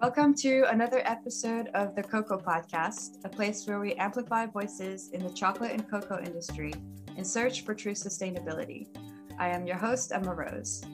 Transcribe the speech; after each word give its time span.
Welcome 0.00 0.34
to 0.34 0.62
another 0.70 1.02
episode 1.04 1.70
of 1.74 1.96
the 1.96 2.04
Cocoa 2.04 2.38
Podcast, 2.38 3.18
a 3.24 3.28
place 3.28 3.66
where 3.66 3.80
we 3.80 3.94
amplify 3.94 4.46
voices 4.46 5.10
in 5.12 5.24
the 5.24 5.32
chocolate 5.32 5.72
and 5.72 5.90
cocoa 5.90 6.22
industry 6.22 6.72
in 7.16 7.24
search 7.24 7.62
for 7.62 7.74
true 7.74 7.94
sustainability. 7.94 8.86
I 9.40 9.48
am 9.48 9.66
your 9.66 9.76
host, 9.76 10.12
Emma 10.12 10.32
Rose. 10.32 10.84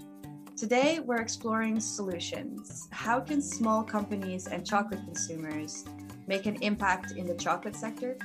Today, 0.57 1.01
we're 1.01 1.21
exploring 1.21 1.81
solutions. 1.81 2.89
How 2.93 3.21
can 3.21 3.43
small 3.43 3.83
companies 3.83 4.47
and 4.47 4.67
chocolate 4.67 5.05
consumers 5.05 5.85
make 6.27 6.47
an 6.47 6.57
impact 6.63 7.13
in 7.13 7.27
the 7.27 7.35
chocolate 7.35 7.77
sector? 7.77 8.17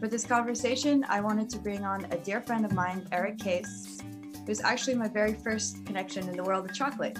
For 0.00 0.08
this 0.08 0.26
conversation, 0.26 1.06
I 1.08 1.20
wanted 1.20 1.48
to 1.50 1.60
bring 1.60 1.84
on 1.84 2.06
a 2.06 2.18
dear 2.18 2.40
friend 2.40 2.64
of 2.64 2.72
mine, 2.72 3.06
Eric 3.12 3.38
Case, 3.38 4.00
who's 4.46 4.62
actually 4.62 4.96
my 4.96 5.06
very 5.06 5.34
first 5.34 5.86
connection 5.86 6.28
in 6.28 6.36
the 6.36 6.42
world 6.42 6.68
of 6.68 6.74
chocolate. 6.74 7.16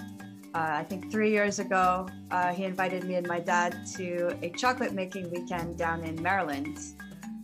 Uh, 0.55 0.67
I 0.79 0.83
think 0.83 1.11
three 1.11 1.31
years 1.31 1.57
ago, 1.57 2.07
uh, 2.29 2.53
he 2.53 2.63
invited 2.63 3.05
me 3.05 3.15
and 3.15 3.27
my 3.27 3.39
dad 3.39 3.87
to 3.95 4.37
a 4.43 4.49
chocolate 4.51 4.93
making 4.93 5.31
weekend 5.31 5.79
down 5.79 6.03
in 6.03 6.21
Maryland. 6.21 6.77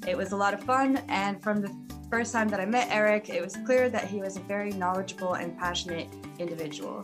It 0.08 0.16
was 0.16 0.32
a 0.32 0.36
lot 0.36 0.54
of 0.54 0.64
fun, 0.64 0.98
and 1.08 1.42
from 1.42 1.62
the 1.62 1.76
first 2.12 2.32
time 2.32 2.50
that 2.50 2.60
I 2.60 2.66
met 2.66 2.88
Eric, 2.92 3.30
it 3.30 3.42
was 3.42 3.58
clear 3.66 3.90
that 3.90 4.06
he 4.06 4.20
was 4.20 4.38
a 4.38 4.42
very 4.42 4.72
knowledgeable 4.72 5.34
and 5.34 5.58
passionate 5.58 6.08
individual. 6.38 7.04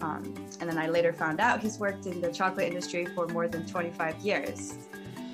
Um, 0.00 0.34
and 0.60 0.70
then 0.70 0.78
I 0.78 0.88
later 0.88 1.12
found 1.12 1.40
out 1.40 1.60
he's 1.60 1.80
worked 1.80 2.06
in 2.06 2.20
the 2.20 2.30
chocolate 2.30 2.68
industry 2.68 3.04
for 3.06 3.26
more 3.28 3.48
than 3.48 3.66
25 3.66 4.18
years. 4.18 4.74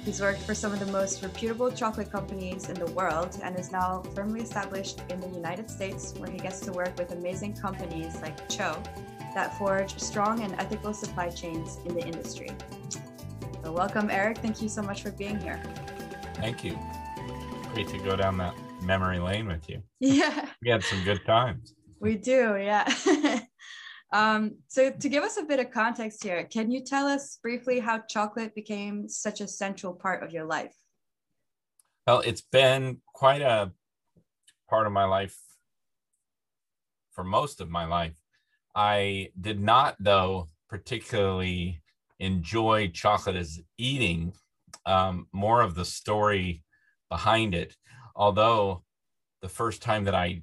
He's 0.05 0.21
worked 0.21 0.41
for 0.41 0.55
some 0.55 0.73
of 0.73 0.81
the 0.81 0.91
most 0.91 1.23
reputable 1.23 1.71
chocolate 1.71 2.11
companies 2.11 2.71
in 2.71 2.75
the 2.75 2.91
world 2.93 3.39
and 3.43 3.59
is 3.59 3.71
now 3.71 4.03
firmly 4.15 4.41
established 4.41 5.03
in 5.11 5.21
the 5.21 5.29
United 5.29 5.71
States, 5.71 6.15
where 6.17 6.31
he 6.31 6.39
gets 6.39 6.61
to 6.61 6.73
work 6.73 6.97
with 6.97 7.13
amazing 7.13 7.55
companies 7.55 8.19
like 8.23 8.49
TCHO, 8.49 8.83
that 9.35 9.57
forge 9.59 9.99
strong 9.99 10.43
and 10.43 10.55
ethical 10.55 10.93
supply 10.93 11.29
chains 11.29 11.79
in 11.85 11.95
the 11.95 12.05
industry. 12.05 12.51
So, 13.63 13.73
welcome, 13.73 14.11
Eric. 14.11 14.39
Thank 14.39 14.63
you 14.63 14.69
so 14.69 14.83
much 14.83 15.03
for 15.03 15.11
being 15.13 15.39
here. 15.39 15.63
Thank 16.35 16.65
you. 16.65 16.79
Great 17.75 17.89
to 17.89 17.99
go 17.99 18.17
down 18.17 18.39
that 18.39 18.55
memory 18.83 19.19
lane 19.19 19.47
with 19.47 19.69
you. 19.69 19.83
Yeah. 20.01 20.49
We 20.63 20.71
had 20.71 20.83
some 20.83 21.05
good 21.05 21.25
times. 21.25 21.75
We 22.01 22.17
do, 22.17 22.57
yeah. 22.57 22.91
um, 24.13 24.57
so, 24.69 24.91
to 24.91 25.09
give 25.09 25.23
us 25.23 25.37
a 25.37 25.43
bit 25.43 25.61
of 25.61 25.71
context 25.71 26.25
here, 26.25 26.45
can 26.45 26.71
you 26.71 26.83
tell 26.83 27.07
us 27.07 27.39
briefly 27.43 27.81
how 27.81 28.01
chocolate 28.09 28.55
became 28.55 29.09
such 29.09 29.41
a 29.41 29.49
central 29.49 29.93
part 29.93 30.23
of 30.23 30.33
your 30.33 30.45
life? 30.45 30.75
Well, 32.07 32.21
it's 32.21 32.41
been 32.41 33.03
quite 33.07 33.43
a 33.43 33.73
part 34.69 34.87
of 34.87 34.93
my 34.93 35.05
life 35.05 35.37
for 37.13 37.25
most 37.25 37.61
of 37.61 37.71
my 37.71 37.85
life. 37.85 38.20
I 38.75 39.31
did 39.41 39.61
not, 39.61 39.97
though, 39.99 40.49
particularly 40.69 41.83
enjoy 42.19 42.89
chocolate 42.89 43.37
as 43.37 43.61
eating, 43.79 44.33
um, 44.87 45.27
more 45.33 45.63
of 45.63 45.75
the 45.75 45.85
story 45.85 46.63
behind 47.09 47.55
it. 47.55 47.77
Although 48.15 48.85
the 49.43 49.49
first 49.49 49.83
time 49.83 50.05
that 50.05 50.15
I 50.15 50.43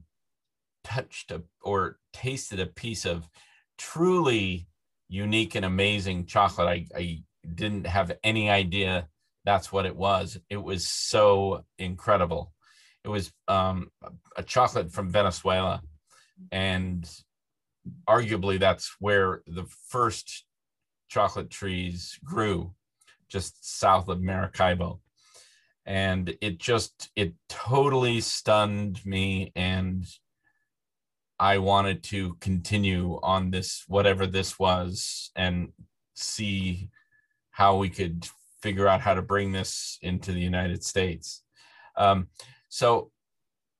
touched 0.83 1.31
a, 1.31 1.43
or 1.61 1.99
tasted 2.13 2.59
a 2.59 2.65
piece 2.65 3.05
of 3.05 3.29
truly 3.77 4.67
unique 5.07 5.55
and 5.55 5.65
amazing 5.65 6.25
chocolate, 6.25 6.67
I, 6.67 6.97
I 6.97 7.23
didn't 7.53 7.87
have 7.87 8.17
any 8.23 8.49
idea 8.49 9.07
that's 9.45 9.71
what 9.71 9.85
it 9.85 9.95
was. 9.95 10.37
It 10.49 10.61
was 10.61 10.87
so 10.87 11.63
incredible. 11.77 12.51
It 13.05 13.07
was 13.07 13.31
um, 13.47 13.89
a 14.35 14.43
chocolate 14.43 14.91
from 14.91 15.09
Venezuela. 15.09 15.81
And 16.51 17.09
arguably 18.07 18.59
that's 18.59 18.95
where 18.99 19.41
the 19.47 19.65
first 19.89 20.45
chocolate 21.07 21.49
trees 21.49 22.19
grew 22.23 22.73
just 23.29 23.79
south 23.79 24.07
of 24.07 24.21
maracaibo. 24.21 24.99
And 25.85 26.37
it 26.41 26.57
just 26.57 27.09
it 27.15 27.33
totally 27.49 28.19
stunned 28.21 29.05
me 29.05 29.51
and 29.55 30.05
i 31.39 31.57
wanted 31.57 32.03
to 32.03 32.33
continue 32.35 33.19
on 33.21 33.51
this 33.51 33.83
whatever 33.87 34.25
this 34.25 34.57
was 34.57 35.31
and 35.35 35.71
see 36.15 36.89
how 37.51 37.77
we 37.77 37.89
could 37.89 38.27
figure 38.61 38.87
out 38.87 39.01
how 39.01 39.13
to 39.13 39.21
bring 39.21 39.51
this 39.51 39.99
into 40.01 40.31
the 40.31 40.39
united 40.39 40.83
states. 40.83 41.43
Um, 41.95 42.27
so 42.69 43.11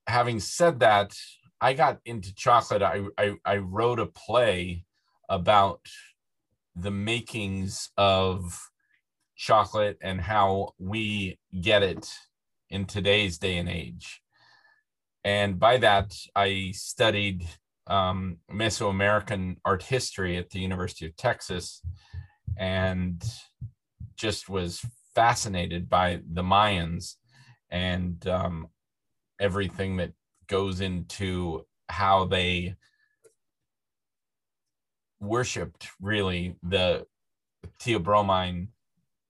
having 0.08 0.40
said 0.40 0.80
that 0.80 1.14
I 1.60 1.74
got 1.74 2.00
into 2.06 2.34
chocolate. 2.36 2.82
I, 2.82 3.04
I, 3.18 3.36
I 3.46 3.58
wrote 3.58 4.00
a 4.00 4.06
play 4.06 4.86
about 5.30 5.82
the 6.76 6.92
makings 6.92 7.90
of 7.98 8.60
chocolate 9.36 9.98
and 10.02 10.22
how 10.22 10.74
we 10.78 11.40
get 11.60 11.84
it 11.84 12.12
in 12.70 12.86
today's 12.86 13.38
day 13.38 13.58
and 13.58 13.70
age. 13.70 14.22
And 15.24 15.60
by 15.60 15.78
that, 15.78 16.14
I 16.36 16.72
studied 16.74 17.48
um, 17.88 18.38
Mesoamerican 18.52 19.58
art 19.66 19.84
history 19.84 20.38
at 20.38 20.50
the 20.50 20.60
University 20.60 21.06
of 21.06 21.16
Texas 21.16 21.82
and 22.58 23.24
just 24.16 24.50
was 24.50 24.86
fascinated 25.16 25.90
by 25.90 26.22
the 26.32 26.44
Mayans 26.44 27.16
and 27.70 28.26
um, 28.28 28.68
everything 29.40 29.98
that 29.98 30.12
goes 30.48 30.82
into 30.82 31.66
how 31.90 32.26
they 32.26 32.76
worshipped 35.20 35.90
really 36.02 36.56
the 36.62 37.06
Theobroma 37.82 38.68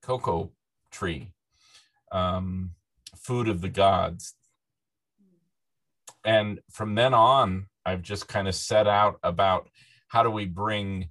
cocoa 0.02 0.50
tree, 0.90 1.32
um, 2.12 2.70
food 3.16 3.48
of 3.48 3.60
the 3.60 3.68
gods. 3.68 4.34
And 6.24 6.60
from 6.70 6.94
then 6.94 7.14
on, 7.14 7.66
I've 7.86 8.02
just 8.02 8.28
kind 8.28 8.48
of 8.48 8.54
set 8.54 8.86
out 8.86 9.18
about 9.22 9.68
how 10.08 10.22
do 10.22 10.30
we 10.30 10.46
bring 10.46 11.08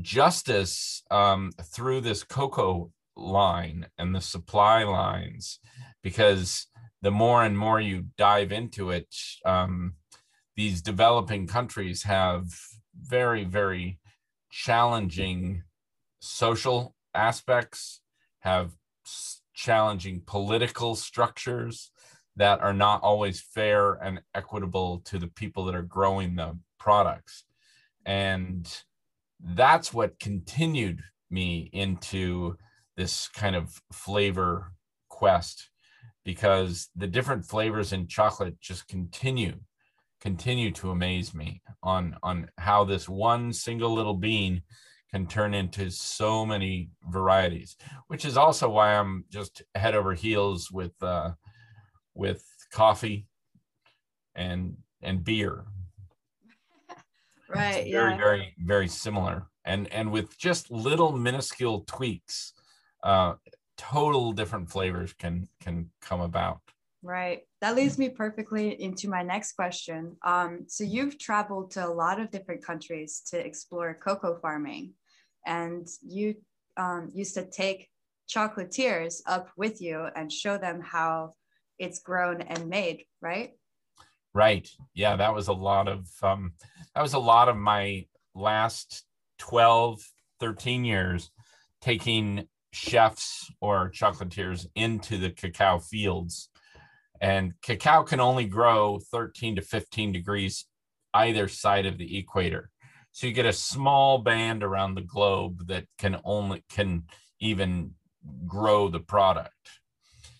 justice 0.00 1.02
um, 1.10 1.52
through 1.62 2.00
this 2.02 2.22
cocoa 2.22 2.92
line 3.16 3.86
and 3.98 4.14
the 4.14 4.20
supply 4.20 4.84
lines, 4.84 5.58
because 6.02 6.66
the 7.02 7.10
more 7.10 7.44
and 7.44 7.56
more 7.56 7.80
you 7.80 8.06
dive 8.16 8.52
into 8.52 8.90
it, 8.90 9.14
um, 9.44 9.94
these 10.56 10.82
developing 10.82 11.46
countries 11.46 12.02
have 12.02 12.52
very, 12.94 13.44
very 13.44 13.98
challenging 14.50 15.62
social 16.20 16.94
aspects, 17.14 18.00
have 18.40 18.72
challenging 19.54 20.22
political 20.26 20.94
structures 20.94 21.90
that 22.36 22.60
are 22.60 22.72
not 22.72 23.02
always 23.02 23.40
fair 23.40 23.94
and 23.94 24.20
equitable 24.34 25.00
to 25.04 25.18
the 25.18 25.26
people 25.26 25.64
that 25.64 25.74
are 25.74 25.82
growing 25.82 26.36
the 26.36 26.58
products. 26.78 27.44
And 28.06 28.66
that's 29.38 29.92
what 29.92 30.18
continued 30.18 31.02
me 31.30 31.70
into 31.72 32.56
this 32.96 33.28
kind 33.28 33.56
of 33.56 33.80
flavor 33.92 34.72
quest 35.08 35.70
because 36.24 36.88
the 36.96 37.06
different 37.06 37.44
flavors 37.44 37.92
in 37.92 38.06
chocolate 38.06 38.60
just 38.60 38.86
continue 38.88 39.54
continue 40.20 40.70
to 40.70 40.90
amaze 40.90 41.34
me 41.34 41.62
on 41.82 42.16
on 42.22 42.48
how 42.58 42.84
this 42.84 43.08
one 43.08 43.52
single 43.52 43.92
little 43.92 44.14
bean 44.14 44.62
can 45.10 45.26
turn 45.26 45.54
into 45.54 45.90
so 45.90 46.44
many 46.44 46.90
varieties 47.08 47.76
which 48.08 48.24
is 48.24 48.36
also 48.36 48.68
why 48.68 48.94
i'm 48.94 49.24
just 49.30 49.62
head 49.74 49.94
over 49.94 50.14
heels 50.14 50.70
with 50.70 50.92
uh 51.02 51.30
with 52.14 52.44
coffee 52.70 53.26
and 54.34 54.76
and 55.02 55.24
beer 55.24 55.64
right 57.48 57.76
it's 57.76 57.90
very 57.90 58.10
yeah. 58.12 58.16
very 58.16 58.54
very 58.58 58.88
similar 58.88 59.46
and 59.64 59.88
and 59.92 60.10
with 60.10 60.36
just 60.38 60.70
little 60.70 61.12
minuscule 61.12 61.82
tweaks 61.86 62.52
uh 63.02 63.32
total 63.80 64.32
different 64.32 64.70
flavors 64.70 65.14
can 65.14 65.48
can 65.62 65.90
come 66.02 66.20
about. 66.20 66.60
Right. 67.02 67.40
That 67.62 67.76
leads 67.76 67.96
me 67.96 68.10
perfectly 68.10 68.80
into 68.80 69.08
my 69.08 69.22
next 69.22 69.52
question. 69.52 70.16
Um, 70.22 70.66
so 70.68 70.84
you've 70.84 71.18
traveled 71.18 71.70
to 71.72 71.86
a 71.86 71.88
lot 71.88 72.20
of 72.20 72.30
different 72.30 72.62
countries 72.62 73.22
to 73.30 73.38
explore 73.38 73.98
cocoa 74.04 74.38
farming 74.42 74.92
and 75.46 75.88
you 76.06 76.34
um, 76.76 77.10
used 77.14 77.34
to 77.34 77.46
take 77.46 77.88
chocolatiers 78.28 79.22
up 79.26 79.48
with 79.56 79.80
you 79.80 80.08
and 80.14 80.30
show 80.30 80.58
them 80.58 80.82
how 80.82 81.32
it's 81.78 82.00
grown 82.00 82.42
and 82.42 82.68
made 82.68 83.04
right? 83.22 83.52
Right. 84.34 84.68
Yeah 84.92 85.16
that 85.16 85.34
was 85.34 85.48
a 85.48 85.54
lot 85.54 85.88
of 85.88 86.06
um, 86.22 86.52
that 86.94 87.00
was 87.00 87.14
a 87.14 87.18
lot 87.18 87.48
of 87.48 87.56
my 87.56 88.04
last 88.34 89.04
12 89.38 90.02
13 90.38 90.84
years 90.84 91.30
taking 91.80 92.46
chefs 92.72 93.50
or 93.60 93.90
chocolatiers 93.90 94.66
into 94.74 95.18
the 95.18 95.30
cacao 95.30 95.78
fields. 95.78 96.48
And 97.20 97.52
cacao 97.62 98.02
can 98.02 98.20
only 98.20 98.46
grow 98.46 98.98
13 99.10 99.56
to 99.56 99.62
15 99.62 100.12
degrees 100.12 100.66
either 101.12 101.48
side 101.48 101.86
of 101.86 101.98
the 101.98 102.18
equator. 102.18 102.70
So 103.12 103.26
you 103.26 103.32
get 103.32 103.46
a 103.46 103.52
small 103.52 104.18
band 104.18 104.62
around 104.62 104.94
the 104.94 105.02
globe 105.02 105.66
that 105.66 105.84
can 105.98 106.20
only 106.24 106.64
can 106.70 107.04
even 107.40 107.94
grow 108.46 108.88
the 108.88 109.00
product. 109.00 109.54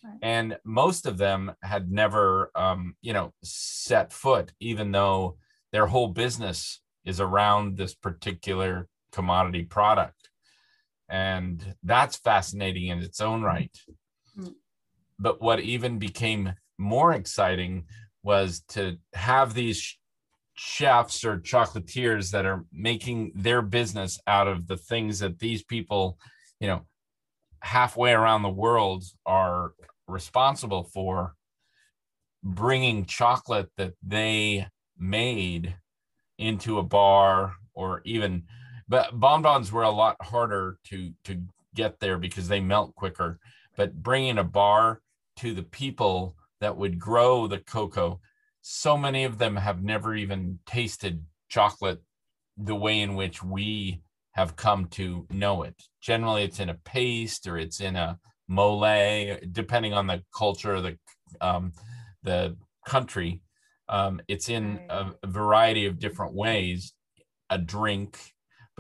Right. 0.05 0.19
And 0.23 0.59
most 0.65 1.05
of 1.07 1.19
them 1.19 1.53
had 1.63 1.91
never, 1.91 2.51
um, 2.55 2.95
you 3.03 3.13
know, 3.13 3.35
set 3.43 4.13
foot, 4.13 4.53
even 4.61 4.93
though 4.93 5.37
their 5.73 5.87
whole 5.87 6.09
business 6.09 6.81
is 7.05 7.21
around 7.21 7.77
this 7.77 7.95
particular 7.95 8.89
commodity 9.13 9.65
product. 9.65 10.30
And 11.11 11.75
that's 11.83 12.17
fascinating 12.17 12.89
in 12.89 13.01
its 13.01 13.21
own 13.21 13.43
right. 13.43 13.77
Mm-hmm. 14.39 14.51
But 15.19 15.43
what 15.43 15.61
even 15.61 15.99
became 15.99 16.55
more 16.79 17.13
exciting 17.13 17.85
was 18.23 18.63
to 18.69 18.97
have 19.15 19.55
these 19.55 19.99
chefs 20.55 21.25
or 21.25 21.39
chocolatiers 21.39 22.31
that 22.31 22.47
are 22.47 22.65
making 22.73 23.33
their 23.35 23.63
business 23.63 24.21
out 24.27 24.47
of 24.47 24.67
the 24.67 24.77
things 24.77 25.19
that 25.19 25.39
these 25.39 25.63
people, 25.65 26.19
you 26.61 26.69
know, 26.69 26.83
halfway 27.63 28.13
around 28.13 28.43
the 28.43 28.49
world 28.49 29.05
are 29.27 29.73
responsible 30.07 30.85
for 30.85 31.35
bringing 32.43 33.05
chocolate 33.05 33.69
that 33.77 33.95
they 34.07 34.67
made 34.99 35.75
into 36.39 36.79
a 36.79 36.83
bar 36.83 37.55
or 37.75 38.01
even 38.05 38.45
but 38.91 39.19
bonbons 39.19 39.73
were 39.73 39.85
a 39.85 39.91
lot 39.91 40.17
harder 40.21 40.77
to 40.85 41.13
to 41.25 41.41
get 41.75 41.99
there 42.01 42.19
because 42.19 42.49
they 42.49 42.61
melt 42.61 42.95
quicker. 42.95 43.39
But 43.77 44.03
bringing 44.03 44.37
a 44.37 44.45
bar 44.45 45.01
to 45.37 45.55
the 45.55 45.63
people 45.63 46.37
that 46.61 46.77
would 46.77 46.99
grow 46.99 47.47
the 47.47 47.61
cocoa 47.61 48.21
so 48.63 48.97
many 48.97 49.25
of 49.25 49.39
them 49.39 49.57
have 49.57 49.83
never 49.83 50.15
even 50.15 50.59
tasted 50.67 51.25
chocolate 51.49 52.01
the 52.57 52.75
way 52.75 53.01
in 53.01 53.15
which 53.15 53.43
we 53.43 54.03
have 54.33 54.57
come 54.57 54.87
to 54.87 55.27
know 55.31 55.63
it. 55.63 55.75
Generally 56.01 56.45
it's 56.45 56.61
in 56.61 56.69
a 56.69 56.75
paste 56.75 57.47
or 57.47 57.59
it's 57.59 57.81
in 57.81 57.97
a 57.97 58.19
mole, 58.49 59.39
depending 59.53 59.93
on 59.95 60.07
the 60.07 60.23
culture, 60.37 60.81
the 60.81 60.99
um, 61.41 61.73
the 62.23 62.57
country. 62.87 63.41
Um, 63.89 64.21
it's 64.29 64.49
in 64.49 64.81
a, 64.89 65.13
a 65.23 65.27
variety 65.27 65.87
of 65.87 65.99
different 65.99 66.35
ways, 66.35 66.93
a 67.49 67.59
drink, 67.59 68.19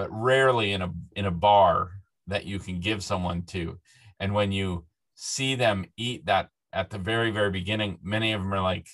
but 0.00 0.08
rarely 0.10 0.72
in 0.72 0.80
a 0.80 0.90
in 1.14 1.26
a 1.26 1.30
bar 1.30 1.90
that 2.26 2.46
you 2.46 2.58
can 2.58 2.80
give 2.80 3.04
someone 3.04 3.42
to. 3.42 3.78
And 4.18 4.32
when 4.32 4.50
you 4.50 4.86
see 5.14 5.56
them 5.56 5.84
eat 5.98 6.24
that 6.24 6.48
at 6.72 6.88
the 6.88 6.96
very 6.96 7.30
very 7.30 7.50
beginning, 7.50 7.98
many 8.02 8.32
of 8.32 8.40
them 8.40 8.54
are 8.54 8.62
like, 8.62 8.88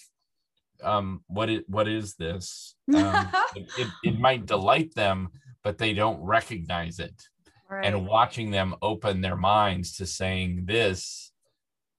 um, 0.83 1.23
"What 1.29 1.49
is 1.49 1.63
what 1.69 1.87
is 1.87 2.17
this?" 2.17 2.75
Um, 2.97 3.29
it, 3.55 3.69
it, 3.79 3.89
it 4.03 4.19
might 4.19 4.47
delight 4.47 4.95
them, 4.97 5.29
but 5.63 5.79
they 5.79 5.93
don't 5.93 6.21
recognize 6.21 6.99
it 6.99 7.15
right. 7.71 7.85
and 7.87 8.09
watching 8.09 8.51
them 8.51 8.75
open 8.83 9.21
their 9.21 9.37
minds 9.37 9.97
to 9.99 10.07
saying 10.07 10.65
this 10.67 11.31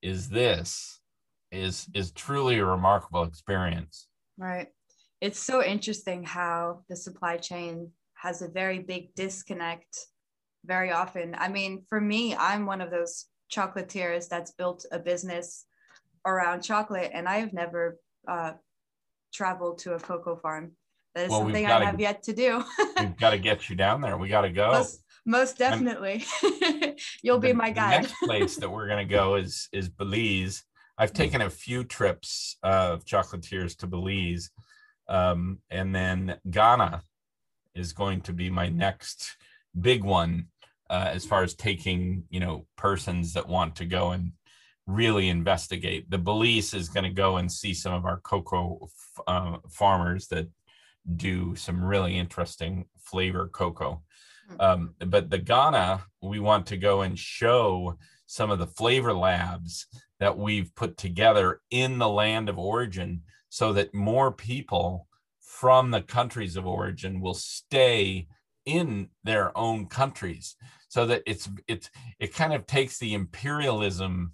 is 0.02 0.28
this 0.28 1.00
is 1.52 1.88
is 1.94 2.12
truly 2.12 2.58
a 2.58 2.66
remarkable 2.66 3.24
experience 3.24 4.08
right 4.38 4.68
it's 5.22 5.40
so 5.40 5.64
interesting 5.64 6.24
how 6.24 6.82
the 6.90 6.96
supply 6.96 7.38
chain 7.38 7.92
has 8.22 8.42
a 8.42 8.48
very 8.48 8.80
big 8.80 9.14
disconnect 9.16 9.98
very 10.66 10.92
often. 10.92 11.36
I 11.38 11.50
mean 11.50 11.84
for 11.90 12.02
me 12.02 12.36
i'm 12.36 12.66
one 12.66 12.82
of 12.82 12.92
those 12.92 13.26
chocolatiers 13.52 14.28
that's 14.28 14.52
built 14.52 14.86
a 14.92 15.00
business 15.00 15.66
around 16.26 16.62
chocolate 16.62 17.12
and 17.14 17.30
i've 17.30 17.54
never 17.54 17.98
uh, 18.28 18.52
traveled 19.34 19.78
to 19.80 19.94
a 19.94 20.00
cocoa 20.00 20.36
farm. 20.36 20.72
That 21.16 21.26
is 21.26 21.32
well, 21.32 21.42
something 21.42 21.66
i 21.66 21.84
have 21.84 22.00
yet 22.00 22.24
to 22.24 22.34
do. 22.34 22.64
we've 23.00 23.18
got 23.18 23.32
to 23.32 23.38
get 23.38 23.70
you 23.70 23.76
down 23.76 24.02
there. 24.02 24.18
We 24.18 24.30
got 24.30 24.42
to 24.42 24.50
go. 24.50 24.86
Most 25.26 25.58
definitely. 25.58 26.24
You'll 27.24 27.40
be 27.40 27.54
my 27.54 27.70
guide. 27.70 28.04
next 28.04 28.14
place 28.24 28.56
that 28.58 28.70
we're 28.70 28.88
going 28.88 29.06
to 29.06 29.14
go 29.14 29.36
is 29.36 29.68
is 29.74 29.90
Belize. 29.90 30.64
I've 30.98 31.14
taken 31.14 31.42
a 31.42 31.50
few 31.50 31.84
trips 31.84 32.58
of 32.64 33.06
chocolatiers 33.06 33.78
to 33.78 33.88
Belize, 33.88 34.50
um, 35.08 35.60
and 35.70 35.94
then 35.94 36.40
Ghana 36.50 37.04
is 37.78 37.94
going 37.94 38.22
to 38.22 38.34
be 38.34 38.50
my 38.50 38.70
next 38.70 39.38
big 39.80 40.04
one 40.04 40.48
uh, 40.90 41.10
as 41.14 41.26
far 41.26 41.44
as 41.44 41.54
taking 41.54 42.24
you 42.30 42.40
know 42.40 42.66
persons 42.78 43.34
that 43.34 43.48
want 43.48 43.76
to 43.76 43.86
go 43.86 44.12
and 44.12 44.32
really 44.86 45.28
investigate. 45.28 46.10
The 46.10 46.18
Belize 46.18 46.74
is 46.74 46.90
going 46.90 47.04
to 47.04 47.10
go 47.10 47.38
and 47.38 47.52
see 47.52 47.74
some 47.74 47.94
of 47.94 48.06
our 48.06 48.20
cocoa 48.22 48.88
uh, 49.28 49.58
farmers 49.70 50.28
that 50.28 50.48
do 51.16 51.56
some 51.56 51.84
really 51.84 52.18
interesting 52.18 52.86
flavor 52.98 53.50
cocoa. 53.50 54.02
Hmm. 54.50 54.62
Um, 54.62 54.96
but 55.06 55.30
the 55.30 55.38
Ghana, 55.38 56.04
we 56.22 56.40
want 56.40 56.68
to 56.68 56.78
go 56.78 57.02
and 57.02 57.20
show 57.20 57.98
some 58.26 58.50
of 58.52 58.60
the 58.60 58.68
flavor 58.68 59.14
labs 59.14 59.88
that 60.20 60.38
we've 60.38 60.74
put 60.76 60.98
together 60.98 61.62
in 61.70 61.98
the 61.98 62.10
land 62.10 62.50
of 62.50 62.58
origin 62.58 63.22
so 63.50 63.74
that 63.74 63.94
more 63.94 64.32
people 64.32 65.08
from 65.60 65.92
the 65.92 66.02
countries 66.02 66.56
of 66.56 66.68
origin 66.68 67.20
will 67.20 67.34
stay 67.34 68.28
in 68.66 69.10
their 69.24 69.58
own 69.58 69.88
countries 69.88 70.56
so 70.88 71.06
that 71.06 71.24
it's 71.26 71.50
it's 71.68 71.90
it 72.20 72.34
kind 72.34 72.54
of 72.54 72.68
takes 72.68 73.00
the 73.00 73.14
imperialism 73.14 74.34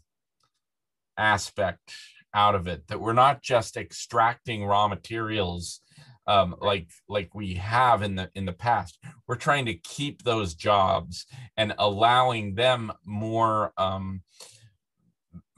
aspect 1.18 1.94
out 2.34 2.56
of 2.56 2.68
it 2.68 2.86
that 2.88 3.00
we're 3.00 3.14
not 3.14 3.42
just 3.42 3.78
extracting 3.78 4.66
raw 4.66 4.88
materials 4.88 5.82
um, 6.28 6.56
like 6.62 6.90
like 7.08 7.36
we 7.36 7.56
have 7.56 8.02
in 8.02 8.16
the 8.16 8.30
in 8.34 8.46
the 8.46 8.54
past. 8.54 8.98
We're 9.28 9.36
trying 9.36 9.66
to 9.66 9.74
keep 9.74 10.24
those 10.24 10.56
jobs 10.56 11.26
and 11.58 11.74
allowing 11.78 12.56
them 12.56 12.94
more 13.06 13.74
um, 13.78 14.22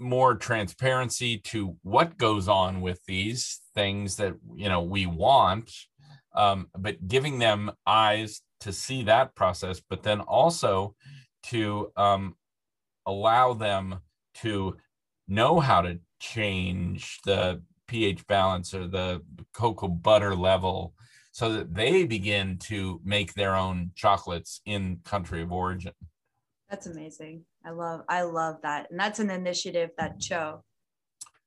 more 0.06 0.36
transparency 0.36 1.38
to 1.40 1.76
what 1.84 2.18
goes 2.18 2.48
on 2.48 2.82
with 2.82 3.04
these 3.06 3.62
things 3.74 4.16
that 4.18 4.36
you 4.56 4.70
know 4.70 4.82
we 4.82 5.06
want, 5.06 5.72
um, 6.36 6.68
but 6.78 7.08
giving 7.08 7.40
them 7.40 7.72
eyes 7.86 8.42
to 8.62 8.72
see 8.72 9.04
that 9.04 9.36
process, 9.36 9.82
but 9.90 10.04
then 10.04 10.22
also 10.22 10.96
to 11.44 11.92
um, 11.98 12.36
allow 13.06 13.54
them 13.54 14.00
to 14.36 14.78
know 15.28 15.60
how 15.60 15.82
to 15.82 16.00
change 16.20 17.20
the 17.26 17.62
pH 17.88 18.26
balance 18.28 18.74
or 18.74 18.88
the 18.88 19.22
cocoa 19.54 19.88
butter 19.88 20.36
level 20.36 20.94
so 21.32 21.52
that 21.52 21.74
they 21.74 22.06
begin 22.06 22.58
to 22.58 23.00
make 23.04 23.34
their 23.34 23.56
own 23.56 23.92
chocolates 23.96 24.62
in 24.66 25.00
country 25.04 25.42
of 25.42 25.52
origin. 25.52 25.92
That's 26.70 26.88
amazing. 26.88 27.44
I 27.66 27.72
love 27.72 28.02
I 28.08 28.22
love 28.22 28.58
that. 28.64 28.92
And 28.92 29.00
that's 29.00 29.20
an 29.20 29.32
initiative 29.32 29.90
that 29.98 30.20
TCHO 30.20 30.62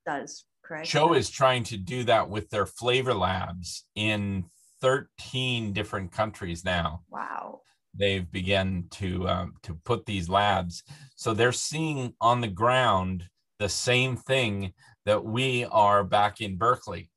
does, 0.04 0.45
correct? 0.64 0.88
TCHO 0.88 1.16
is 1.16 1.31
trying 1.31 1.62
to 1.64 1.76
do 1.76 2.04
that 2.04 2.28
with 2.28 2.50
their 2.50 2.66
flavor 2.66 3.14
labs 3.14 3.85
in 3.95 4.45
13 4.81 5.73
different 5.73 6.12
countries 6.12 6.64
now. 6.64 7.02
Wow. 7.11 7.61
They've 7.95 8.31
begun 8.31 8.85
to 8.93 9.28
um, 9.28 9.54
to 9.62 9.75
put 9.85 10.07
these 10.07 10.28
labs. 10.28 10.83
So 11.16 11.35
they're 11.35 11.52
seeing 11.52 12.14
on 12.21 12.40
the 12.40 12.49
ground 12.49 13.28
the 13.59 13.69
same 13.69 14.16
thing 14.16 14.73
that 15.04 15.25
we 15.25 15.64
are 15.66 16.04
back 16.04 16.40
in 16.40 16.57
Berkeley. 16.57 17.11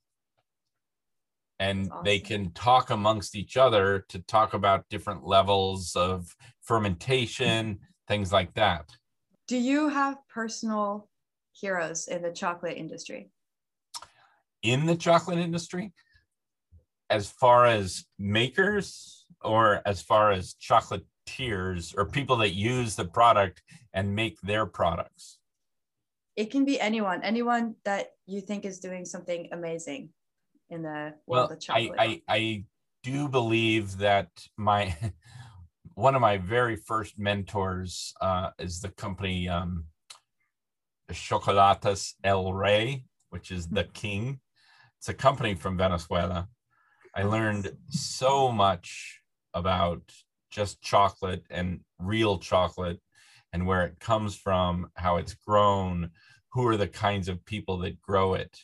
And 1.60 1.92
awesome. 1.92 2.04
they 2.04 2.20
can 2.20 2.52
talk 2.54 2.90
amongst 2.90 3.36
each 3.36 3.58
other 3.58 4.06
to 4.10 4.20
talk 4.20 4.56
about 4.56 4.90
different 4.90 5.24
levels 5.24 5.96
of 5.96 6.36
fermentation, 6.64 7.80
things 8.12 8.34
like 8.34 8.54
that. 8.56 8.90
Do 9.48 9.58
you 9.58 9.88
have 9.88 10.18
personal 10.28 11.08
heroes 11.54 12.10
in 12.10 12.22
the 12.22 12.32
chocolate 12.32 12.78
industry? 12.78 13.32
In 14.64 14.86
the 14.86 14.98
chocolate 14.98 15.40
industry? 15.40 15.94
As 17.10 17.30
far 17.32 17.66
as 17.66 18.06
makers 18.20 19.26
or 19.42 19.82
as 19.86 20.02
far 20.02 20.32
as 20.32 20.56
chocolatiers 20.56 21.98
or 21.98 22.06
people 22.06 22.36
that 22.38 22.54
use 22.54 22.98
the 22.98 23.06
product 23.06 23.62
and 23.94 24.14
make 24.14 24.40
their 24.42 24.66
products? 24.66 25.40
it 26.38 26.50
can 26.50 26.64
be 26.66 26.80
anyone, 26.80 27.22
anyone 27.24 27.76
that 27.84 28.14
you 28.26 28.42
think 28.42 28.66
is 28.66 28.80
doing 28.80 29.06
something 29.06 29.50
amazing 29.52 30.10
in 30.70 30.82
the 30.82 31.14
world 31.28 31.50
well, 31.50 31.52
of 31.52 31.60
chocolate. 31.60 32.00
I, 32.00 32.06
I, 32.06 32.22
I 32.30 32.64
do 33.04 33.28
believe 33.28 33.98
that 33.98 34.30
my 34.58 34.96
one 35.96 36.16
of 36.16 36.22
my 36.22 36.38
very 36.38 36.76
first 36.76 37.20
mentors 37.20 38.14
uh, 38.22 38.52
is 38.60 38.82
the 38.82 38.90
company 38.90 39.50
um, 39.50 39.86
Chocolates 41.12 42.16
El 42.24 42.54
Rey, 42.54 43.06
which 43.30 43.52
is 43.52 43.68
the 43.68 43.84
king. 43.84 44.40
It's 45.00 45.10
a 45.10 45.14
company 45.14 45.56
from 45.56 45.78
Venezuela. 45.78 46.48
I 47.16 47.24
learned 47.24 47.72
so 47.90 48.52
much 48.52 49.22
about 49.54 50.02
just 50.50 50.82
chocolate 50.82 51.44
and 51.50 51.82
real 52.00 52.38
chocolate 52.38 53.00
and 53.54 53.68
where 53.68 53.86
it 53.86 54.00
comes 54.00 54.36
from, 54.36 54.90
how 54.96 55.18
it's 55.18 55.34
grown, 55.34 56.12
who 56.54 56.68
are 56.68 56.78
the 56.78 56.88
kinds 56.88 57.28
of 57.28 57.46
people 57.46 57.78
that 57.80 58.02
grow 58.02 58.34
it, 58.34 58.58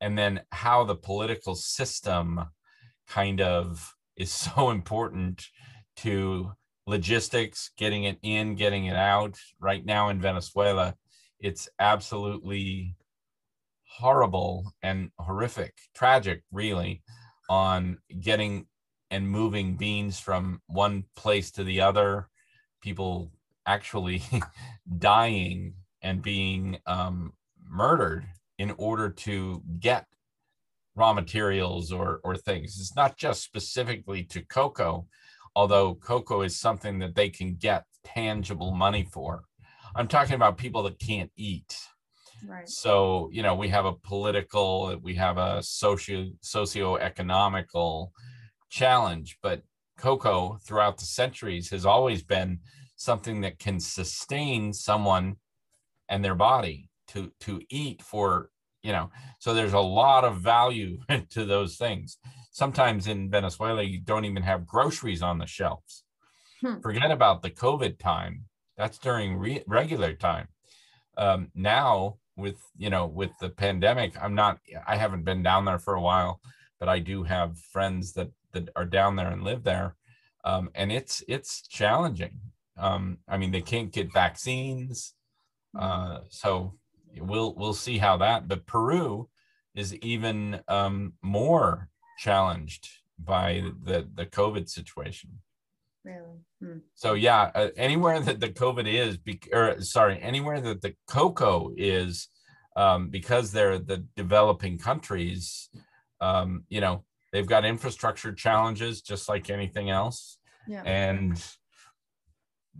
and 0.00 0.18
then 0.18 0.40
how 0.52 0.84
the 0.84 0.94
political 0.94 1.54
system 1.54 2.40
kind 3.08 3.40
of 3.40 3.94
is 4.16 4.30
so 4.56 4.70
important 4.70 5.46
to 5.96 6.52
logistics, 6.86 7.70
getting 7.76 8.04
it 8.04 8.18
in, 8.22 8.54
getting 8.54 8.86
it 8.86 8.96
out. 8.96 9.38
Right 9.60 9.84
now 9.84 10.08
in 10.08 10.20
Venezuela, 10.20 10.94
it's 11.40 11.68
absolutely 11.78 12.96
horrible 13.98 14.72
and 14.82 15.10
horrific, 15.18 15.74
tragic, 15.94 16.42
really, 16.52 17.02
on 17.48 17.98
getting 18.20 18.66
and 19.10 19.28
moving 19.28 19.76
beans 19.76 20.18
from 20.18 20.60
one 20.66 21.04
place 21.14 21.50
to 21.52 21.64
the 21.64 21.80
other. 21.80 22.28
People 22.82 23.32
actually 23.66 24.22
dying 24.98 25.74
and 26.02 26.22
being 26.22 26.78
um, 26.86 27.32
murdered 27.68 28.26
in 28.58 28.72
order 28.78 29.10
to 29.10 29.62
get 29.80 30.06
raw 30.94 31.12
materials 31.12 31.92
or 31.92 32.20
or 32.24 32.36
things. 32.36 32.78
It's 32.80 32.96
not 32.96 33.16
just 33.16 33.42
specifically 33.42 34.24
to 34.24 34.42
cocoa, 34.42 35.06
although 35.56 35.94
cocoa 35.94 36.42
is 36.42 36.60
something 36.60 36.98
that 36.98 37.14
they 37.14 37.30
can 37.30 37.54
get 37.54 37.84
tangible 38.04 38.72
money 38.72 39.08
for. 39.10 39.42
I'm 39.96 40.06
talking 40.06 40.34
about 40.34 40.58
people 40.58 40.82
that 40.82 40.98
can't 40.98 41.30
eat. 41.34 41.78
Right. 42.46 42.68
So, 42.68 43.30
you 43.32 43.42
know, 43.42 43.54
we 43.54 43.68
have 43.70 43.86
a 43.86 43.94
political, 43.94 44.94
we 45.02 45.14
have 45.14 45.38
a 45.38 45.62
socio 45.62 46.26
socio-economical 46.42 48.12
challenge, 48.68 49.38
but 49.42 49.62
cocoa 49.96 50.58
throughout 50.62 50.98
the 50.98 51.06
centuries 51.06 51.70
has 51.70 51.86
always 51.86 52.22
been 52.22 52.60
something 52.96 53.40
that 53.40 53.58
can 53.58 53.80
sustain 53.80 54.74
someone 54.74 55.36
and 56.10 56.22
their 56.22 56.34
body 56.34 56.90
to 57.08 57.32
to 57.40 57.62
eat 57.70 58.02
for 58.02 58.50
you 58.82 58.92
know 58.92 59.10
so 59.38 59.54
there's 59.54 59.72
a 59.72 59.80
lot 59.80 60.24
of 60.24 60.36
value 60.36 60.98
to 61.30 61.44
those 61.44 61.76
things 61.76 62.18
sometimes 62.56 63.06
in 63.06 63.30
venezuela 63.30 63.82
you 63.82 63.98
don't 63.98 64.24
even 64.24 64.42
have 64.42 64.66
groceries 64.66 65.22
on 65.22 65.38
the 65.38 65.46
shelves 65.46 66.04
hmm. 66.60 66.80
forget 66.80 67.10
about 67.10 67.42
the 67.42 67.50
covid 67.50 67.98
time 67.98 68.44
that's 68.76 68.98
during 68.98 69.36
re- 69.36 69.64
regular 69.66 70.12
time 70.14 70.48
um, 71.18 71.50
now 71.54 72.16
with 72.36 72.56
you 72.76 72.90
know 72.90 73.06
with 73.06 73.30
the 73.40 73.50
pandemic 73.50 74.14
i'm 74.22 74.34
not 74.34 74.58
i 74.86 74.96
haven't 74.96 75.24
been 75.24 75.42
down 75.42 75.64
there 75.64 75.78
for 75.78 75.94
a 75.94 76.00
while 76.00 76.40
but 76.80 76.88
i 76.88 76.98
do 76.98 77.22
have 77.22 77.58
friends 77.72 78.12
that 78.12 78.30
that 78.52 78.68
are 78.76 78.86
down 78.86 79.16
there 79.16 79.30
and 79.30 79.42
live 79.44 79.62
there 79.62 79.94
um, 80.44 80.70
and 80.74 80.90
it's 80.92 81.22
it's 81.28 81.66
challenging 81.68 82.38
um, 82.78 83.18
i 83.28 83.36
mean 83.36 83.50
they 83.50 83.62
can't 83.62 83.92
get 83.92 84.12
vaccines 84.12 85.14
hmm. 85.74 85.80
uh, 85.82 86.18
so 86.30 86.74
we'll 87.20 87.54
we'll 87.54 87.74
see 87.74 87.98
how 87.98 88.16
that. 88.18 88.48
But 88.48 88.66
Peru 88.66 89.28
is 89.74 89.94
even 89.96 90.60
um, 90.68 91.14
more 91.22 91.88
challenged 92.18 92.88
by 93.18 93.62
the 93.82 94.08
the 94.14 94.26
COVID 94.26 94.68
situation. 94.68 95.30
Really? 96.04 96.38
Hmm. 96.62 96.78
So 96.94 97.14
yeah, 97.14 97.50
uh, 97.54 97.68
anywhere 97.76 98.20
that 98.20 98.40
the 98.40 98.48
COVID 98.48 98.86
is, 98.86 99.16
be, 99.16 99.40
or 99.52 99.80
sorry, 99.80 100.20
anywhere 100.22 100.60
that 100.60 100.80
the 100.80 100.94
cocoa 101.08 101.72
is, 101.76 102.28
um, 102.76 103.08
because 103.08 103.50
they're 103.50 103.78
the 103.78 104.04
developing 104.14 104.78
countries, 104.78 105.68
um, 106.20 106.64
you 106.68 106.80
know, 106.80 107.04
they've 107.32 107.46
got 107.46 107.64
infrastructure 107.64 108.32
challenges 108.32 109.02
just 109.02 109.28
like 109.28 109.50
anything 109.50 109.90
else, 109.90 110.38
yeah. 110.68 110.82
and 110.84 111.42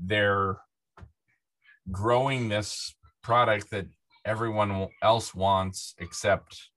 they're 0.01 0.59
growing 1.91 2.49
this 2.49 2.95
product 3.23 3.71
that 3.71 3.87
everyone 4.25 4.89
else 5.03 5.35
wants 5.35 5.95
except 5.99 6.71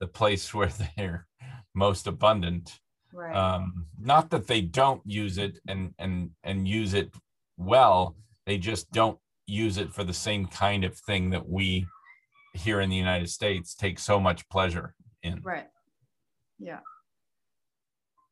the 0.00 0.06
place 0.06 0.54
where 0.54 0.72
they're 0.96 1.26
most 1.74 2.06
abundant 2.06 2.78
right. 3.12 3.34
um, 3.34 3.86
not 4.00 4.30
that 4.30 4.46
they 4.46 4.60
don't 4.60 5.02
use 5.04 5.38
it 5.38 5.58
and 5.68 5.94
and 5.98 6.30
and 6.42 6.68
use 6.68 6.94
it 6.94 7.12
well 7.56 8.16
they 8.46 8.58
just 8.58 8.90
don't 8.92 9.18
use 9.46 9.76
it 9.76 9.92
for 9.92 10.04
the 10.04 10.12
same 10.12 10.46
kind 10.46 10.84
of 10.84 10.96
thing 10.96 11.30
that 11.30 11.48
we 11.48 11.86
here 12.54 12.80
in 12.80 12.88
the 12.88 12.96
united 12.96 13.28
states 13.28 13.74
take 13.74 13.98
so 13.98 14.18
much 14.18 14.48
pleasure 14.48 14.94
in 15.22 15.40
right 15.42 15.68
yeah 16.58 16.80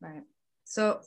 right 0.00 0.22
so 0.64 1.00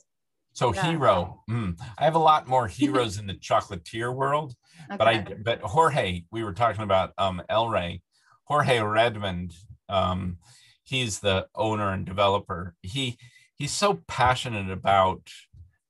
so 0.56 0.72
yeah. 0.72 0.90
hero, 0.90 1.42
mm, 1.50 1.78
I 1.98 2.04
have 2.04 2.14
a 2.14 2.18
lot 2.18 2.48
more 2.48 2.66
heroes 2.80 3.18
in 3.18 3.26
the 3.26 3.34
chocolatier 3.34 4.14
world, 4.14 4.54
okay. 4.86 4.96
but 4.96 5.06
I 5.06 5.18
but 5.44 5.60
Jorge, 5.60 6.22
we 6.32 6.44
were 6.44 6.54
talking 6.54 6.82
about 6.82 7.12
um 7.18 7.42
El 7.50 7.68
Rey, 7.68 8.00
Jorge 8.44 8.80
Redmond, 8.80 9.52
um, 9.90 10.38
he's 10.86 11.20
the 11.20 11.48
owner 11.54 11.92
and 11.92 12.06
developer. 12.06 12.74
He 12.80 13.18
he's 13.56 13.72
so 13.72 14.02
passionate 14.06 14.70
about 14.70 15.30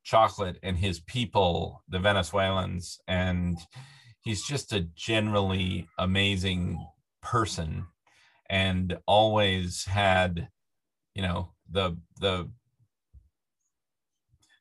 chocolate 0.02 0.58
and 0.62 0.78
his 0.78 1.00
people, 1.00 1.82
the 1.88 1.98
Venezuelans, 1.98 2.98
and 3.06 3.58
he's 4.22 4.42
just 4.42 4.72
a 4.72 4.80
generally 4.80 5.86
amazing 5.98 6.84
person, 7.22 7.86
and 8.48 8.96
always 9.06 9.84
had, 9.84 10.48
you 11.14 11.22
know, 11.22 11.52
the 11.70 11.96
the 12.20 12.50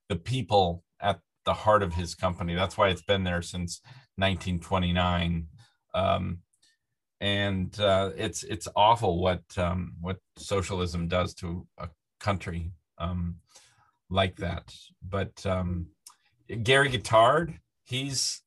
the 0.10 0.16
people 0.18 0.84
at 1.00 1.20
the 1.46 1.54
heart 1.54 1.82
of 1.82 1.94
his 1.94 2.14
company. 2.14 2.56
That's 2.56 2.78
why 2.78 2.90
it's 2.90 3.04
been 3.04 3.24
there 3.24 3.42
since 3.42 3.82
1929. 4.18 5.48
Um, 5.94 6.40
and 7.26 7.78
uh, 7.80 8.12
it's 8.16 8.44
it's 8.44 8.68
awful 8.76 9.20
what 9.20 9.42
um, 9.58 9.94
what 10.00 10.18
socialism 10.38 11.08
does 11.08 11.34
to 11.34 11.66
a 11.80 11.90
country 12.20 12.72
um, 13.00 13.38
like 14.12 14.36
that. 14.36 14.72
But 15.02 15.44
um, 15.44 15.88
Gary 16.62 16.92
Guittard, 16.92 17.56
he's 17.84 18.44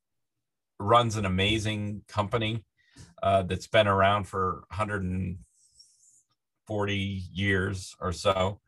runs 0.79 1.17
an 1.17 1.25
amazing 1.25 2.03
company 2.07 2.65
uh, 3.21 3.43
that's 3.43 3.67
been 3.67 3.89
around 3.89 4.29
for 4.29 4.63
140 4.71 7.23
years 7.33 7.97
or 8.01 8.13
so 8.13 8.61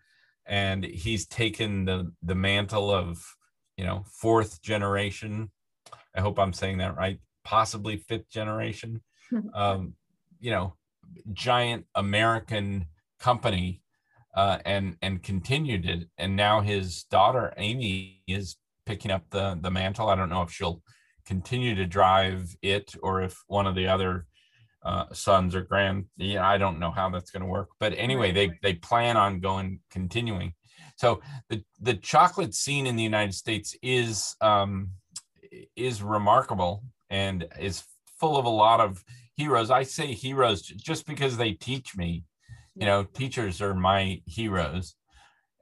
and 0.45 0.85
he's 0.85 1.25
taken 1.25 1.85
the 1.85 2.13
the 2.21 2.35
mantle 2.35 2.91
of 2.91 3.37
you 3.77 3.85
know 3.85 4.05
fourth 4.11 4.61
generation 4.61 5.53
i 6.17 6.21
hope 6.21 6.37
i'm 6.41 6.53
saying 6.53 6.79
that 6.79 6.97
right 6.97 7.21
possibly 7.45 7.97
fifth 7.97 8.29
generation 8.29 9.01
um, 9.55 9.95
you 10.41 10.51
know 10.51 10.75
giant 11.33 11.85
american 11.95 12.87
company 13.19 13.83
uh, 14.35 14.59
and 14.65 14.97
and 15.03 15.23
continued 15.23 15.87
it 15.87 16.09
and 16.19 16.37
now 16.37 16.61
his 16.61 17.05
daughter 17.05 17.53
amy 17.57 18.23
is 18.27 18.57
picking 18.87 19.11
up 19.11 19.23
the 19.31 19.59
the 19.61 19.71
mantle 19.71 20.09
i 20.09 20.15
don't 20.15 20.31
know 20.31 20.43
if 20.43 20.53
she'll 20.53 20.83
continue 21.27 21.75
to 21.75 21.87
drive 21.87 22.57
it 22.63 22.95
or 23.03 23.23
if 23.23 23.43
one 23.47 23.67
of 23.67 23.75
the 23.75 23.87
other 23.87 24.27
uh, 24.83 25.05
sons 25.13 25.55
or 25.55 25.63
grand. 25.63 26.07
Yeah, 26.17 26.49
I 26.49 26.59
don't 26.59 26.79
know 26.79 26.91
how 26.91 27.11
that's 27.11 27.31
going 27.31 27.43
to 27.43 27.49
work, 27.49 27.69
but 27.79 27.95
anyway, 27.97 28.33
they 28.33 28.51
they 28.63 28.75
plan 28.75 29.17
on 29.17 29.41
going 29.41 29.81
continuing. 29.91 30.55
So 30.97 31.21
the 31.49 31.63
the 31.81 31.95
chocolate 31.95 32.55
scene 32.55 32.87
in 32.87 32.97
the 32.97 33.03
United 33.03 33.35
States 33.35 33.77
is 33.83 34.37
um, 34.41 34.91
is 35.77 36.03
remarkable 36.03 36.83
and 37.11 37.47
is 37.59 37.85
full 38.19 38.37
of 38.37 38.45
a 38.45 38.51
lot 38.51 38.81
of 38.81 39.05
heroes. 39.41 39.71
I 39.71 39.83
say 39.83 40.13
heroes 40.13 40.63
just 40.63 41.07
because 41.07 41.37
they 41.37 41.53
teach 41.53 41.97
me. 41.97 42.25
You 42.75 42.87
know, 42.87 43.05
teachers 43.05 43.61
are 43.61 43.75
my 43.75 44.21
heroes, 44.27 44.95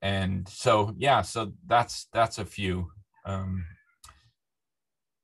and 0.02 0.48
so 0.48 0.94
yeah, 0.96 1.22
so 1.22 1.52
that's 1.66 2.08
that's 2.12 2.38
a 2.38 2.44
few. 2.44 2.90
Um, 3.24 3.64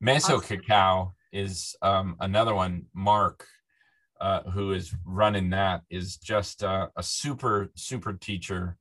Meso 0.03 0.43
Cacao 0.43 1.15
is 1.33 1.77
um, 1.83 2.17
another 2.21 2.55
one. 2.55 2.87
Mark 2.95 3.47
uh, 4.21 4.43
who 4.51 4.73
is 4.73 4.95
running 5.05 5.51
that, 5.51 5.83
is 5.91 6.17
just 6.17 6.63
a 6.63 6.89
super, 7.03 7.71
super 7.77 8.13
teacher. 8.15 8.79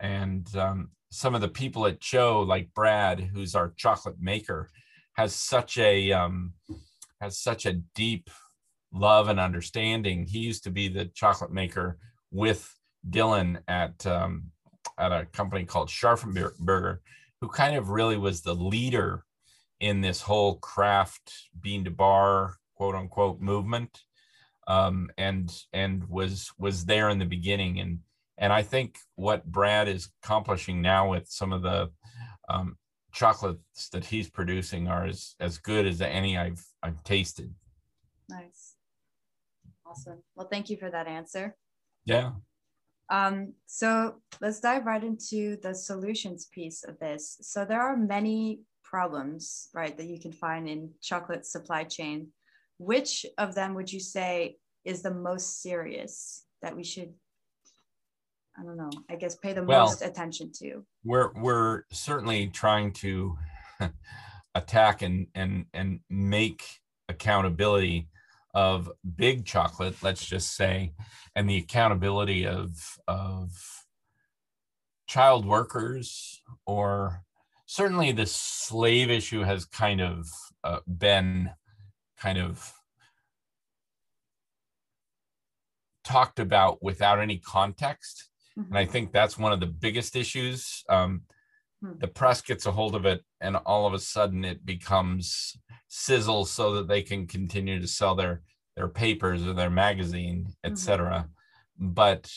And 0.00 0.44
um, 0.56 0.90
some 1.10 1.34
of 1.34 1.40
the 1.40 1.48
people 1.48 1.86
at 1.86 2.00
TCHO, 2.00 2.46
like 2.46 2.74
Brad, 2.74 3.20
who's 3.20 3.54
our 3.54 3.72
chocolate 3.76 4.16
maker, 4.20 4.70
has 5.16 5.32
such 5.34 5.78
a 5.78 6.10
um, 6.10 6.54
has 7.20 7.38
such 7.38 7.66
a 7.66 7.74
deep 7.94 8.30
love 8.94 9.28
and 9.28 9.40
understanding. 9.40 10.26
He 10.26 10.38
used 10.38 10.64
to 10.64 10.70
be 10.70 10.88
the 10.88 11.06
chocolate 11.06 11.52
maker 11.52 11.98
with 12.30 12.74
Dylan 13.08 13.58
at 13.68 14.06
um, 14.06 14.50
at 14.98 15.12
a 15.12 15.26
company 15.26 15.64
called 15.64 15.88
Scharffen 15.88 16.34
Berger, 16.58 17.00
who 17.40 17.48
kind 17.48 17.76
of 17.76 17.90
really 17.90 18.16
was 18.16 18.42
the 18.42 18.54
leader 18.54 19.24
in 19.80 20.00
this 20.00 20.22
whole 20.22 20.56
craft 20.56 21.32
bean 21.60 21.84
to 21.84 21.90
bar 21.90 22.56
quote 22.74 22.94
unquote 22.94 23.40
movement 23.40 24.02
um, 24.66 25.10
and 25.18 25.62
and 25.72 26.08
was 26.08 26.52
was 26.58 26.84
there 26.84 27.08
in 27.10 27.18
the 27.18 27.24
beginning 27.24 27.80
and 27.80 28.00
and 28.36 28.52
I 28.52 28.62
think 28.62 28.98
what 29.14 29.44
Brad 29.44 29.88
is 29.88 30.08
accomplishing 30.22 30.82
now 30.82 31.10
with 31.10 31.28
some 31.28 31.52
of 31.52 31.62
the 31.62 31.90
um, 32.48 32.76
chocolates 33.12 33.88
that 33.92 34.06
he's 34.06 34.28
producing 34.28 34.88
are 34.88 35.06
as 35.06 35.34
as 35.38 35.58
good 35.58 35.86
as 35.86 36.00
any 36.00 36.36
I've 36.36 36.64
I've 36.82 37.02
tasted. 37.04 37.54
Nice, 38.28 38.63
awesome. 39.94 40.22
Well, 40.34 40.48
thank 40.50 40.70
you 40.70 40.76
for 40.76 40.90
that 40.90 41.06
answer. 41.06 41.54
Yeah. 42.04 42.32
Um, 43.10 43.52
so 43.66 44.16
let's 44.40 44.60
dive 44.60 44.86
right 44.86 45.02
into 45.02 45.56
the 45.62 45.74
solutions 45.74 46.46
piece 46.52 46.84
of 46.84 46.98
this. 46.98 47.38
So 47.42 47.64
there 47.64 47.80
are 47.80 47.96
many 47.96 48.60
problems, 48.82 49.68
right, 49.74 49.96
that 49.96 50.06
you 50.06 50.20
can 50.20 50.32
find 50.32 50.68
in 50.68 50.90
chocolate 51.02 51.46
supply 51.46 51.84
chain. 51.84 52.28
Which 52.78 53.26
of 53.38 53.54
them 53.54 53.74
would 53.74 53.92
you 53.92 54.00
say 54.00 54.56
is 54.84 55.02
the 55.02 55.12
most 55.12 55.62
serious 55.62 56.44
that 56.62 56.74
we 56.74 56.82
should, 56.82 57.12
I 58.58 58.62
don't 58.62 58.76
know, 58.76 58.90
I 59.10 59.16
guess 59.16 59.36
pay 59.36 59.52
the 59.52 59.62
well, 59.62 59.86
most 59.86 60.02
attention 60.02 60.50
to? 60.60 60.84
We're 61.04 61.32
we're 61.34 61.82
certainly 61.92 62.48
trying 62.48 62.92
to 62.94 63.36
attack 64.54 65.02
and 65.02 65.26
and 65.34 65.66
and 65.72 66.00
make 66.10 66.64
accountability 67.08 68.08
of 68.54 68.90
big 69.16 69.44
chocolate, 69.44 69.96
let's 70.02 70.24
just 70.24 70.56
say, 70.56 70.92
and 71.34 71.48
the 71.48 71.58
accountability 71.58 72.46
of 72.46 72.98
of 73.08 73.50
child 75.06 75.44
workers 75.44 76.42
or 76.66 77.22
certainly 77.66 78.12
the 78.12 78.26
slave 78.26 79.10
issue 79.10 79.42
has 79.42 79.64
kind 79.64 80.00
of 80.00 80.26
uh, 80.62 80.78
been 80.86 81.50
kind 82.18 82.38
of 82.38 82.72
talked 86.04 86.38
about 86.38 86.82
without 86.82 87.20
any 87.20 87.38
context 87.38 88.28
mm-hmm. 88.58 88.68
and 88.68 88.78
i 88.78 88.84
think 88.84 89.12
that's 89.12 89.38
one 89.38 89.52
of 89.52 89.60
the 89.60 89.66
biggest 89.66 90.16
issues 90.16 90.84
um, 90.88 91.22
hmm. 91.82 91.92
the 91.98 92.08
press 92.08 92.40
gets 92.40 92.66
a 92.66 92.72
hold 92.72 92.94
of 92.94 93.04
it 93.04 93.22
and 93.40 93.56
all 93.56 93.86
of 93.86 93.94
a 93.94 93.98
sudden 93.98 94.44
it 94.44 94.64
becomes 94.64 95.56
sizzle 95.88 96.44
so 96.44 96.74
that 96.74 96.88
they 96.88 97.02
can 97.02 97.26
continue 97.26 97.80
to 97.80 97.86
sell 97.86 98.14
their 98.14 98.42
their 98.76 98.88
papers 98.88 99.46
or 99.46 99.52
their 99.52 99.70
magazine 99.70 100.46
etc 100.64 101.26
mm-hmm. 101.80 101.92
but 101.92 102.30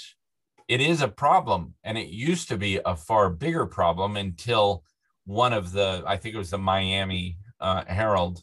it 0.68 0.82
is 0.82 1.02
a 1.02 1.08
problem 1.08 1.74
and 1.84 1.98
it 1.98 2.10
used 2.10 2.50
to 2.50 2.58
be 2.58 2.80
a 2.86 2.96
far 2.96 3.30
bigger 3.30 3.66
problem 3.66 4.18
until 4.18 4.84
one 5.26 5.54
of 5.54 5.72
the 5.72 6.04
i 6.06 6.16
think 6.18 6.36
it 6.36 6.40
was 6.40 6.52
the 6.52 6.58
miami 6.58 7.38
uh, 7.60 7.84
herald 7.88 8.42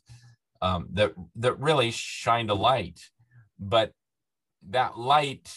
um, 0.62 0.88
that 0.92 1.12
that 1.36 1.58
really 1.60 1.90
shined 1.90 2.50
a 2.50 2.54
light 2.54 3.00
but 3.58 3.92
that 4.70 4.98
light 4.98 5.54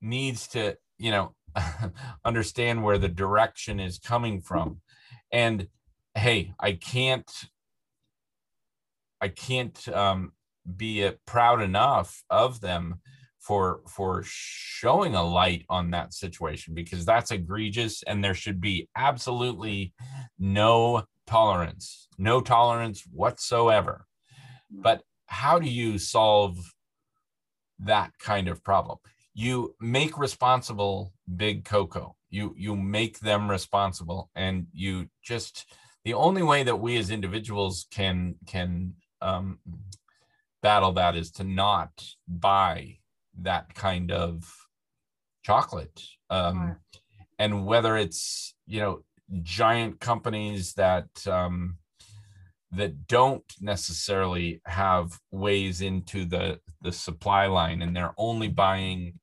needs 0.00 0.48
to 0.48 0.76
you 0.98 1.10
know 1.10 1.34
understand 2.24 2.82
where 2.82 2.98
the 2.98 3.08
direction 3.08 3.80
is 3.80 3.98
coming 3.98 4.40
from. 4.40 4.80
And 5.30 5.68
hey 6.18 6.52
i 6.58 6.72
can't 6.72 7.30
i 9.20 9.28
can't 9.28 9.86
um, 9.88 10.32
be 10.76 11.08
proud 11.26 11.62
enough 11.62 12.24
of 12.28 12.60
them 12.60 12.96
for 13.38 13.80
for 13.86 14.22
showing 14.24 15.14
a 15.14 15.22
light 15.22 15.64
on 15.68 15.90
that 15.90 16.12
situation 16.12 16.74
because 16.74 17.04
that's 17.04 17.30
egregious 17.30 18.02
and 18.02 18.22
there 18.22 18.34
should 18.34 18.60
be 18.60 18.88
absolutely 18.96 19.92
no 20.38 21.04
tolerance 21.26 22.08
no 22.18 22.40
tolerance 22.40 23.04
whatsoever. 23.12 24.04
But 24.70 25.02
how 25.26 25.58
do 25.58 25.68
you 25.68 25.98
solve 25.98 26.58
that 27.78 28.10
kind 28.18 28.48
of 28.48 28.64
problem 28.64 28.98
you 29.38 29.76
make 29.80 30.18
responsible 30.18 31.12
big 31.36 31.64
cocoa. 31.64 32.16
You 32.28 32.54
you 32.58 32.74
make 32.74 33.20
them 33.20 33.48
responsible 33.48 34.30
and 34.34 34.66
you 34.72 35.10
just 35.22 35.64
the 36.04 36.14
only 36.14 36.42
way 36.42 36.64
that 36.64 36.80
we 36.80 36.96
as 36.98 37.10
individuals 37.10 37.86
can 37.92 38.34
can 38.48 38.94
um, 39.22 39.60
battle 40.60 40.90
that 40.94 41.14
is 41.14 41.30
to 41.32 41.44
not 41.44 41.90
buy 42.26 42.98
that 43.40 43.76
kind 43.76 44.10
of 44.10 44.52
chocolate. 45.44 46.02
Um, 46.30 46.78
and 47.38 47.64
whether 47.64 47.96
it's 47.96 48.54
you 48.66 48.80
know 48.80 49.04
giant 49.42 50.00
companies 50.00 50.74
that 50.74 51.10
um, 51.28 51.78
that 52.72 53.06
don't 53.06 53.44
necessarily 53.60 54.60
have 54.66 55.20
ways 55.30 55.80
into 55.80 56.24
the 56.24 56.58
the 56.82 56.90
supply 56.90 57.46
line 57.46 57.82
and 57.82 57.94
they're 57.94 58.14
only 58.18 58.48
buying 58.48 59.14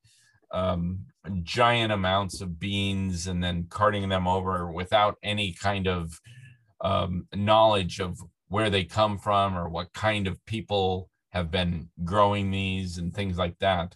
um, 0.52 1.06
giant 1.44 1.92
amounts 1.92 2.42
of 2.42 2.60
beans 2.60 3.28
and 3.28 3.44
then 3.44 3.68
carting 3.70 4.10
them 4.10 4.28
over 4.28 4.72
without 4.72 5.18
any 5.24 5.54
kind 5.54 5.88
of 5.88 6.20
um, 6.82 7.28
knowledge 7.34 8.00
of 8.00 8.20
where 8.48 8.70
they 8.70 8.84
come 8.84 9.18
from 9.18 9.58
or 9.58 9.70
what 9.70 9.94
kind 9.94 10.28
of 10.28 10.44
people 10.46 11.10
have 11.32 11.52
been 11.52 11.90
growing 12.04 12.52
these 12.52 12.98
and 12.98 13.14
things 13.14 13.38
like 13.38 13.58
that. 13.60 13.96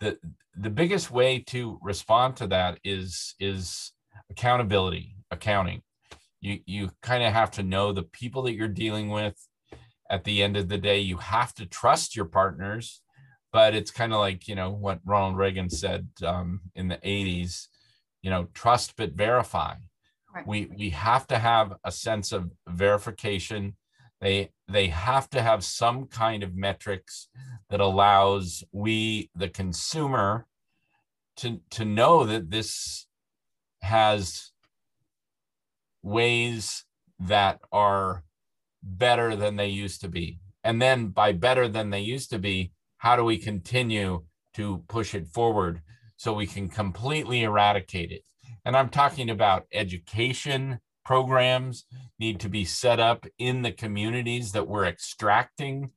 The 0.00 0.18
the 0.56 0.70
biggest 0.70 1.10
way 1.10 1.40
to 1.48 1.78
respond 1.82 2.36
to 2.36 2.46
that 2.48 2.78
is 2.84 3.34
is 3.40 3.92
accountability 4.30 5.16
accounting. 5.30 5.82
You 6.40 6.60
you 6.66 6.90
kind 7.02 7.22
of 7.22 7.32
have 7.32 7.50
to 7.52 7.62
know 7.62 7.92
the 7.92 8.02
people 8.02 8.42
that 8.42 8.54
you're 8.54 8.68
dealing 8.68 9.08
with. 9.08 9.34
At 10.10 10.24
the 10.24 10.42
end 10.42 10.56
of 10.56 10.68
the 10.68 10.78
day 10.78 10.98
you 10.98 11.16
have 11.16 11.54
to 11.54 11.66
trust 11.66 12.14
your 12.14 12.26
partners 12.26 13.00
but 13.54 13.74
it's 13.74 13.90
kind 13.90 14.12
of 14.12 14.18
like 14.18 14.46
you 14.46 14.54
know 14.54 14.70
what 14.70 15.00
ronald 15.06 15.38
reagan 15.38 15.70
said 15.70 16.06
um, 16.22 16.60
in 16.74 16.88
the 16.88 16.98
80s 16.98 17.68
you 18.24 18.30
know 18.30 18.48
trust 18.54 18.96
but 18.96 19.12
verify. 19.12 19.74
Right. 20.34 20.46
we 20.46 20.66
we 20.76 20.90
have 20.90 21.28
to 21.28 21.38
have 21.38 21.74
a 21.84 21.92
sense 21.92 22.32
of 22.32 22.50
verification. 22.66 23.76
They 24.20 24.50
they 24.66 24.88
have 24.88 25.28
to 25.30 25.42
have 25.42 25.62
some 25.62 26.06
kind 26.06 26.42
of 26.42 26.56
metrics 26.56 27.28
that 27.70 27.80
allows 27.80 28.64
we 28.72 29.30
the 29.36 29.48
consumer 29.48 30.46
to 31.36 31.60
to 31.70 31.84
know 31.84 32.24
that 32.24 32.50
this 32.50 33.06
has 33.82 34.52
ways 36.02 36.84
that 37.20 37.60
are 37.70 38.24
better 38.82 39.36
than 39.36 39.56
they 39.56 39.68
used 39.68 40.00
to 40.00 40.08
be. 40.08 40.38
And 40.64 40.80
then 40.80 41.08
by 41.08 41.32
better 41.32 41.68
than 41.68 41.90
they 41.90 42.00
used 42.00 42.30
to 42.30 42.38
be 42.38 42.72
how 43.04 43.14
do 43.14 43.22
we 43.24 43.38
continue 43.38 44.24
to 44.54 44.82
push 44.88 45.14
it 45.14 45.28
forward 45.28 45.80
so 46.16 46.32
we 46.32 46.46
can 46.46 46.68
completely 46.68 47.42
eradicate 47.42 48.10
it 48.10 48.22
and 48.64 48.76
i'm 48.76 48.88
talking 48.88 49.30
about 49.30 49.66
education 49.72 50.80
programs 51.04 51.84
need 52.18 52.40
to 52.40 52.48
be 52.48 52.64
set 52.64 52.98
up 52.98 53.26
in 53.38 53.62
the 53.62 53.72
communities 53.72 54.52
that 54.52 54.66
we're 54.66 54.86
extracting 54.86 55.90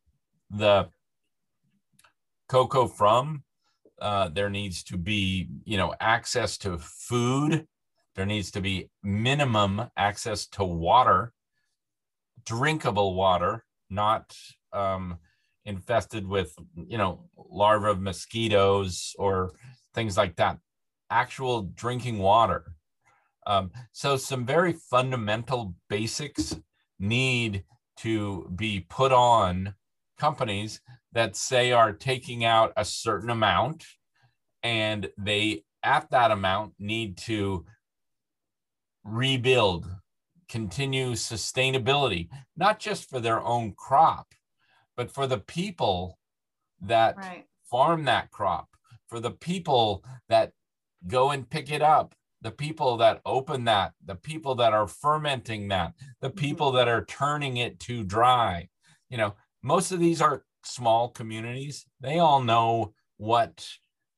the 0.50 0.90
cocoa 2.48 2.88
from. 2.88 3.44
Uh, 4.00 4.30
there 4.30 4.50
needs 4.50 4.84
to 4.84 4.98
be, 4.98 5.50
you 5.64 5.78
know, 5.78 5.94
access 6.00 6.58
to 6.58 6.78
food. 6.78 7.66
There 8.16 8.26
needs 8.26 8.52
to 8.52 8.62
be 8.62 8.90
minimum 9.04 9.90
access 9.96 10.46
to 10.48 10.64
water, 10.64 11.34
drinkable 12.46 13.16
water, 13.16 13.66
not 13.90 14.36
um, 14.74 15.18
infested 15.68 16.26
with, 16.26 16.52
you 16.88 16.98
know, 16.98 17.30
larvae 17.38 17.92
of 17.92 18.02
mosquitoes 18.02 19.14
or 19.20 19.52
things 19.94 20.18
like 20.18 20.36
that. 20.38 20.58
Actual 21.12 21.72
drinking 21.76 22.18
water 22.18 22.74
um, 23.48 23.72
so 23.94 24.18
some 24.18 24.46
very 24.46 24.74
fundamental 24.74 25.74
basics 25.90 26.54
need 27.00 27.64
to 27.98 28.52
be 28.56 28.86
put 28.90 29.14
on 29.14 29.74
companies 30.20 30.82
that 31.14 31.38
say 31.38 31.72
are 31.72 31.94
taking 31.94 32.44
out 32.44 32.74
a 32.76 32.84
certain 32.84 33.30
amount 33.30 33.86
and 34.64 35.10
they 35.18 35.64
at 35.82 36.10
that 36.12 36.32
amount 36.32 36.74
need 36.78 37.18
to 37.18 37.66
rebuild 39.06 39.90
continue 40.50 41.12
sustainability 41.12 42.28
not 42.58 42.80
just 42.80 43.10
for 43.10 43.22
their 43.22 43.42
own 43.42 43.74
crop 43.78 44.28
but 44.98 45.12
for 45.12 45.28
the 45.28 45.40
people 45.40 46.18
that 46.82 47.16
right. 47.18 47.46
farm 47.70 48.04
that 48.06 48.32
crop 48.32 48.68
for 49.08 49.20
the 49.22 49.32
people 49.32 50.04
that 50.28 50.52
go 51.08 51.32
and 51.32 51.50
pick 51.50 51.72
it 51.72 51.82
up 51.82 52.14
the 52.42 52.52
people 52.52 52.98
that 52.98 53.22
open 53.26 53.66
that, 53.66 53.94
the 54.06 54.16
people 54.16 54.56
that 54.56 54.74
are 54.74 54.88
fermenting 54.88 55.68
that, 55.70 55.94
the 56.22 56.30
mm-hmm. 56.30 56.38
people 56.38 56.72
that 56.74 56.88
are 56.88 57.06
turning 57.06 57.58
it 57.58 57.80
to 57.82 58.04
dry. 58.04 58.68
You 59.10 59.18
know, 59.18 59.36
most 59.64 59.92
of 59.92 60.00
these 60.00 60.22
are 60.22 60.44
small 60.64 61.10
communities. 61.10 61.86
They 62.00 62.20
all 62.20 62.42
know 62.42 62.94
what 63.18 63.68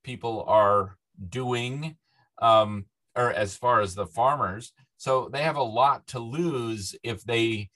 people 0.03 0.43
are 0.47 0.97
doing, 1.29 1.95
um, 2.41 2.85
or 3.15 3.31
as 3.31 3.55
far 3.55 3.81
as 3.81 3.95
the 3.95 4.05
farmers. 4.05 4.73
So 4.97 5.29
they 5.31 5.43
have 5.43 5.55
a 5.55 5.63
lot 5.63 6.07
to 6.07 6.19
lose 6.19 6.95
if 7.03 7.23
they 7.23 7.69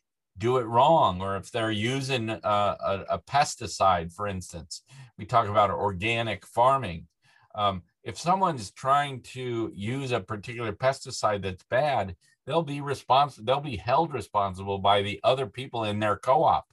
do 0.44 0.58
it 0.58 0.66
wrong 0.66 1.22
or 1.22 1.38
if 1.38 1.50
they're 1.52 1.72
using 1.72 2.30
a, 2.30 2.38
a, 2.44 3.06
a 3.12 3.20
pesticide, 3.20 4.12
for 4.12 4.28
instance. 4.28 4.84
We 5.18 5.26
talk 5.26 5.48
about 5.48 5.72
organic 5.72 6.46
farming. 6.46 7.08
Um, 7.56 7.84
if 8.04 8.20
someone's 8.20 8.70
trying 8.72 9.22
to 9.36 9.72
use 9.74 10.12
a 10.12 10.20
particular 10.20 10.74
pesticide 10.74 11.44
that's 11.44 11.64
bad, 11.70 12.18
they'll 12.46 12.62
be 12.62 12.82
responsible, 12.82 13.46
they'll 13.46 13.62
be 13.62 13.78
held 13.78 14.14
responsible 14.14 14.80
by 14.80 15.02
the 15.02 15.18
other 15.24 15.46
people 15.46 15.86
in 15.86 16.00
their 16.02 16.18
co-op 16.18 16.66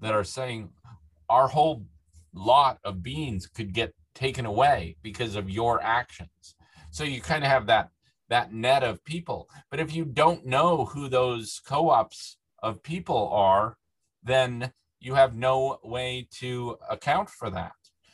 that 0.00 0.12
are 0.12 0.24
saying 0.24 0.68
our 1.30 1.48
whole 1.48 1.86
lot 2.34 2.78
of 2.84 3.02
beans 3.02 3.46
could 3.46 3.72
get 3.72 3.94
taken 4.14 4.44
away 4.44 4.96
because 5.02 5.34
of 5.34 5.48
your 5.48 5.82
actions. 5.82 6.54
so 6.90 7.04
you 7.04 7.22
kind 7.22 7.42
of 7.44 7.50
have 7.50 7.66
that 7.66 7.88
that 8.28 8.52
net 8.52 8.82
of 8.82 9.02
people 9.04 9.48
but 9.70 9.80
if 9.80 9.94
you 9.94 10.04
don't 10.04 10.44
know 10.44 10.84
who 10.84 11.08
those 11.08 11.62
co-ops 11.66 12.36
of 12.62 12.82
people 12.82 13.28
are 13.28 13.76
then 14.22 14.72
you 15.00 15.14
have 15.14 15.36
no 15.36 15.78
way 15.84 16.26
to 16.30 16.76
account 16.90 17.30
for 17.30 17.50
that. 17.50 17.72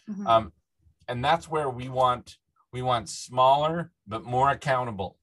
Mhm. 0.08 0.26
um, 0.26 0.52
and 1.08 1.24
that's 1.24 1.48
where 1.48 1.70
we 1.70 1.88
want 1.88 2.38
we 2.72 2.82
want 2.82 3.08
smaller 3.08 3.92
but 4.06 4.24
more 4.24 4.50
accountable. 4.50 5.18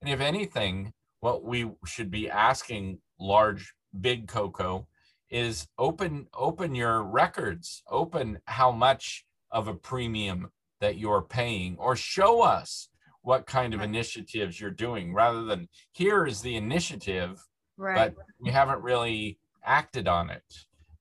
And 0.00 0.10
if 0.10 0.20
anything 0.20 0.92
what 1.20 1.44
we 1.44 1.70
should 1.86 2.10
be 2.10 2.28
asking 2.30 3.00
large 3.18 3.74
big 4.00 4.28
cocoa 4.28 4.86
is 5.30 5.66
open 5.78 6.28
open 6.34 6.74
your 6.74 7.02
records. 7.02 7.82
Open 7.88 8.40
how 8.46 8.70
much 8.70 9.24
of 9.50 9.68
a 9.68 9.74
premium 9.74 10.50
that 10.80 10.98
you're 10.98 11.22
paying 11.22 11.76
or 11.78 11.96
show 11.96 12.42
us 12.42 12.88
what 13.22 13.46
kind 13.46 13.74
of 13.74 13.80
initiatives 13.80 14.60
you're 14.60 14.70
doing 14.70 15.12
rather 15.14 15.44
than 15.44 15.68
here 15.92 16.26
is 16.26 16.42
the 16.42 16.56
initiative 16.56 17.44
right. 17.76 18.14
but 18.14 18.24
we 18.40 18.50
haven't 18.50 18.82
really 18.82 19.38
acted 19.64 20.08
on 20.08 20.30
it. 20.30 20.42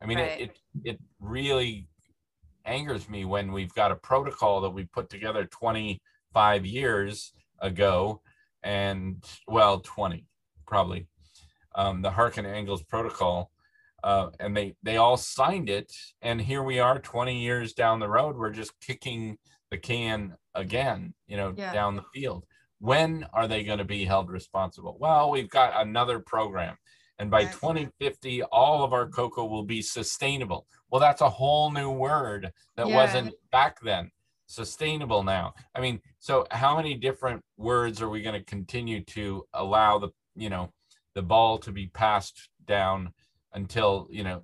I 0.02 0.06
mean, 0.06 0.18
Right. 0.20 0.42
it, 0.42 0.50
it 0.84 0.92
it 0.96 1.00
really 1.20 1.88
angers 2.66 3.08
me 3.10 3.26
when 3.26 3.52
we've 3.52 3.74
got 3.74 3.92
a 3.92 3.96
protocol 3.96 4.62
that 4.62 4.70
we 4.72 4.86
put 4.86 5.10
together 5.10 5.46
25 5.46 6.66
years 6.66 7.32
ago, 7.60 8.22
and 8.64 9.24
well, 9.48 9.80
20 9.80 10.26
probably, 10.68 11.08
um, 11.76 12.02
the 12.02 12.10
Harkin-Engel 12.12 12.82
protocol, 12.90 13.52
uh, 14.04 14.30
and 14.40 14.56
they 14.58 14.76
they 14.84 14.98
all 14.98 15.18
signed 15.18 15.70
it, 15.70 15.92
and 16.22 16.42
here 16.42 16.64
we 16.64 16.80
are 16.80 17.00
20 17.00 17.40
years 17.40 17.74
down 17.74 18.00
the 18.00 18.10
road. 18.10 18.36
We're 18.36 18.50
just 18.52 18.80
kicking 18.82 19.38
the 19.72 19.78
can 19.78 20.36
again, 20.54 21.14
you 21.28 21.38
know, 21.38 21.54
Yeah. 21.58 21.74
down 21.74 21.96
the 21.96 22.06
field. 22.14 22.46
When 22.86 23.26
are 23.34 23.48
they 23.48 23.64
going 23.64 23.80
to 23.80 23.84
be 23.84 24.06
held 24.06 24.30
responsible? 24.30 24.96
Well, 25.00 25.32
we've 25.32 25.50
got 25.50 25.82
another 25.82 26.20
program. 26.20 26.78
And 27.18 27.32
by 27.32 27.46
2050, 27.46 28.44
all 28.44 28.84
of 28.84 28.94
our 28.94 29.08
cocoa 29.08 29.46
will 29.46 29.64
be 29.64 29.82
sustainable. 29.82 30.68
Well, 30.92 31.02
that's 31.02 31.22
a 31.22 31.30
whole 31.30 31.72
new 31.72 31.90
word 31.90 32.52
that 32.78 32.88
Yeah. 32.88 32.96
wasn't 32.96 33.34
back 33.52 33.80
then. 33.82 34.12
Sustainable 34.46 35.24
now. 35.24 35.56
I 35.74 35.82
mean, 35.82 36.00
so 36.20 36.46
how 36.52 36.76
many 36.78 36.94
different 36.94 37.42
words 37.58 38.04
are 38.04 38.10
we 38.10 38.22
going 38.22 38.40
to 38.40 38.46
continue 38.46 39.04
to 39.06 39.48
allow 39.56 39.98
the, 39.98 40.10
you 40.36 40.52
know, 40.52 40.72
the 41.16 41.24
ball 41.24 41.58
to 41.60 41.72
be 41.72 41.88
passed 41.88 42.50
down 42.66 43.14
until, 43.54 44.08
you 44.12 44.24
know, 44.24 44.44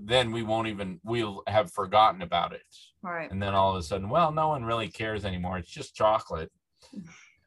then 0.00 0.32
we 0.32 0.42
won't 0.42 0.66
even, 0.66 0.98
we'll 1.04 1.44
have 1.46 1.70
forgotten 1.70 2.22
about 2.22 2.52
it 2.52 2.62
right. 3.02 3.30
and 3.30 3.40
then 3.40 3.54
all 3.54 3.70
of 3.70 3.76
a 3.76 3.82
sudden 3.82 4.08
well 4.08 4.30
no 4.32 4.48
one 4.48 4.64
really 4.64 4.88
cares 4.88 5.24
anymore 5.24 5.58
it's 5.58 5.70
just 5.70 5.94
chocolate 5.94 6.50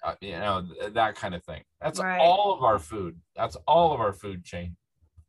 uh, 0.03 0.15
you 0.21 0.31
know 0.31 0.65
th- 0.79 0.93
that 0.93 1.15
kind 1.15 1.35
of 1.35 1.43
thing 1.43 1.63
that's 1.81 1.99
Right. 1.99 2.19
all 2.19 2.53
of 2.53 2.63
our 2.63 2.79
food 2.79 3.19
that's 3.35 3.57
all 3.67 3.93
of 3.93 3.99
our 3.99 4.13
food 4.13 4.43
chain 4.43 4.75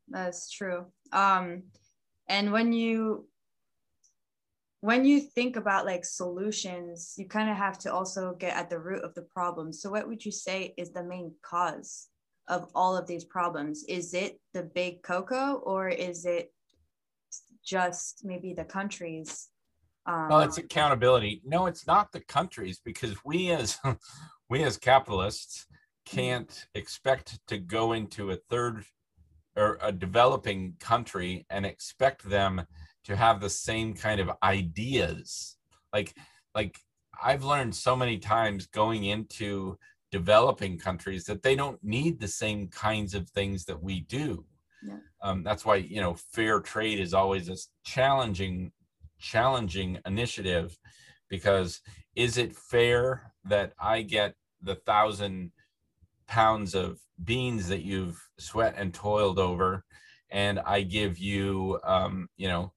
That's 0.08 0.50
true. 0.50 0.86
Um, 1.12 1.64
and 2.28 2.50
when 2.52 2.72
you 2.72 3.28
when 4.80 5.04
you 5.04 5.20
think 5.20 5.56
about 5.56 5.84
like 5.84 6.04
solutions, 6.04 7.14
you 7.18 7.26
kind 7.28 7.50
of 7.50 7.56
have 7.56 7.78
to 7.80 7.92
also 7.92 8.34
get 8.34 8.56
at 8.56 8.70
the 8.70 8.78
root 8.78 9.04
of 9.04 9.14
the 9.14 9.22
problem. 9.22 9.72
So, 9.72 9.90
what 9.90 10.08
would 10.08 10.24
you 10.24 10.32
say 10.32 10.74
is 10.76 10.90
the 10.90 11.04
main 11.04 11.34
cause 11.42 12.08
of 12.48 12.70
all 12.74 12.96
of 12.96 13.06
these 13.06 13.24
problems? 13.24 13.84
Is 13.88 14.14
it 14.14 14.40
the 14.54 14.62
big 14.62 15.02
cocoa, 15.02 15.54
or 15.64 15.88
is 15.88 16.24
it 16.24 16.52
just 17.64 18.22
maybe 18.24 18.54
the 18.54 18.64
countries? 18.64 19.48
Um, 20.06 20.28
well 20.30 20.40
it's 20.40 20.56
accountability 20.56 21.42
no 21.44 21.66
it's 21.66 21.86
not 21.86 22.10
the 22.10 22.20
countries 22.20 22.80
because 22.82 23.22
we 23.22 23.50
as 23.50 23.78
we 24.50 24.64
as 24.64 24.76
capitalists 24.76 25.66
can't 26.04 26.66
expect 26.74 27.38
to 27.46 27.56
go 27.56 27.92
into 27.92 28.32
a 28.32 28.36
third 28.50 28.84
or 29.56 29.78
a 29.80 29.92
developing 29.92 30.74
country 30.80 31.46
and 31.50 31.64
expect 31.64 32.28
them 32.28 32.62
to 33.04 33.16
have 33.16 33.40
the 33.40 33.48
same 33.48 33.94
kind 33.94 34.20
of 34.20 34.30
ideas. 34.42 35.56
Like 35.92 36.14
like 36.54 36.78
i've 37.22 37.44
learned 37.44 37.74
so 37.74 37.94
many 37.94 38.18
times 38.18 38.66
going 38.66 39.04
into 39.04 39.78
developing 40.10 40.78
countries 40.78 41.24
that 41.24 41.42
they 41.42 41.54
don't 41.54 41.82
need 41.82 42.18
the 42.18 42.28
same 42.28 42.66
kinds 42.68 43.14
of 43.14 43.28
things 43.30 43.64
that 43.64 43.80
we 43.80 44.00
do. 44.00 44.44
Yeah. 44.82 44.96
um, 45.22 45.42
that's 45.42 45.64
why 45.64 45.76
you 45.76 46.00
know 46.00 46.14
fair 46.32 46.60
trade 46.60 46.98
is 46.98 47.12
always 47.14 47.48
a 47.48 47.56
challenging 47.84 48.72
challenging 49.18 49.98
initiative 50.06 50.76
because 51.28 51.82
is 52.16 52.38
it 52.38 52.56
fair 52.56 53.32
that 53.44 53.74
i 53.78 54.00
get 54.00 54.34
the 54.62 54.74
thousand 54.74 55.52
pounds 56.26 56.74
of 56.74 57.00
beans 57.22 57.68
that 57.68 57.82
you've 57.82 58.20
sweat 58.38 58.74
and 58.76 58.94
toiled 58.94 59.38
over 59.38 59.84
and 60.30 60.60
i 60.60 60.82
give 60.82 61.18
you 61.18 61.78
um, 61.84 62.28
you 62.36 62.48
know 62.48 62.72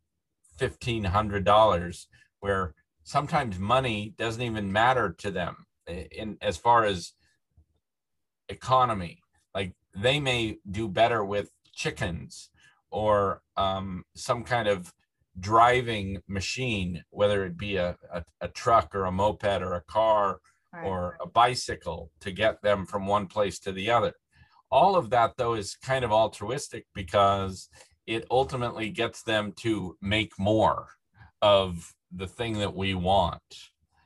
$1500 0.59 2.05
where 2.39 2.73
sometimes 3.03 3.59
money 3.59 4.13
doesn't 4.17 4.41
even 4.41 4.71
matter 4.71 5.15
to 5.19 5.31
them 5.31 5.65
in 5.87 6.37
as 6.41 6.57
far 6.57 6.85
as 6.85 7.13
economy. 8.49 9.19
Like 9.53 9.73
they 9.95 10.19
may 10.19 10.57
do 10.69 10.87
better 10.87 11.23
with 11.23 11.51
chickens 11.73 12.49
or 12.91 13.41
um, 13.57 14.03
some 14.15 14.43
kind 14.43 14.67
of 14.67 14.93
driving 15.39 16.21
machine 16.27 17.03
whether 17.09 17.43
it 17.43 17.57
be 17.57 17.75
a, 17.75 17.97
a, 18.13 18.23
a 18.41 18.47
truck 18.47 18.93
or 18.93 19.05
a 19.05 19.11
moped 19.11 19.63
or 19.63 19.73
a 19.73 19.81
car 19.81 20.39
right, 20.73 20.85
or 20.85 21.17
a 21.21 21.27
bicycle 21.27 22.11
to 22.21 22.31
get 22.31 22.61
them 22.61 22.85
from 22.85 23.07
one 23.07 23.27
place 23.27 23.59
to 23.59 23.71
the 23.71 23.89
other. 23.91 24.13
All 24.71 24.95
of 24.95 25.09
that, 25.11 25.33
though, 25.37 25.53
is 25.53 25.75
kind 25.75 26.03
of 26.03 26.11
altruistic 26.11 26.85
because 26.93 27.69
it 28.07 28.25
ultimately 28.31 28.89
gets 28.89 29.23
them 29.23 29.53
to 29.57 29.95
make 30.01 30.37
more 30.39 30.87
of 31.41 31.93
the 32.11 32.27
thing 32.27 32.59
that 32.59 32.75
we 32.75 32.95
want. 32.95 33.41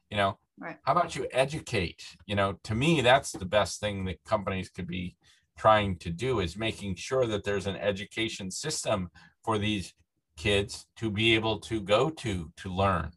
You 0.10 0.18
know, 0.18 0.40
Right. 0.60 0.78
how 0.84 0.94
about 0.94 1.16
you 1.16 1.28
educate? 1.32 2.04
You 2.26 2.36
know, 2.36 2.58
to 2.64 2.74
me, 2.74 3.02
that's 3.02 3.32
the 3.32 3.46
best 3.46 3.80
thing 3.80 4.06
that 4.06 4.24
companies 4.26 4.70
could 4.70 4.88
be 4.88 5.16
trying 5.58 5.98
to 5.98 6.10
do 6.10 6.40
is 6.40 6.58
making 6.58 6.96
sure 6.96 7.26
that 7.28 7.44
there's 7.44 7.68
an 7.68 7.76
education 7.76 8.50
system 8.52 9.10
for 9.44 9.58
these 9.58 9.94
kids 10.36 10.86
to 10.98 11.10
be 11.10 11.36
able 11.36 11.60
to 11.60 11.82
go 11.82 12.10
to 12.10 12.52
to 12.58 12.70
learn 12.70 13.12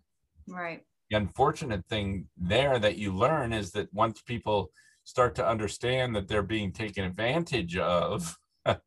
right, 0.48 0.82
the 1.10 1.16
unfortunate 1.16 1.84
thing 1.86 2.26
there 2.36 2.78
that 2.78 2.96
you 2.96 3.12
learn 3.12 3.52
is 3.52 3.72
that 3.72 3.92
once 3.92 4.22
people 4.22 4.70
start 5.02 5.34
to 5.34 5.46
understand 5.46 6.14
that 6.14 6.28
they're 6.28 6.42
being 6.42 6.72
taken 6.72 7.04
advantage 7.04 7.76
of 7.76 8.38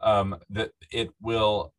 um, 0.00 0.36
that 0.48 0.70
it 0.92 1.10
will 1.20 1.72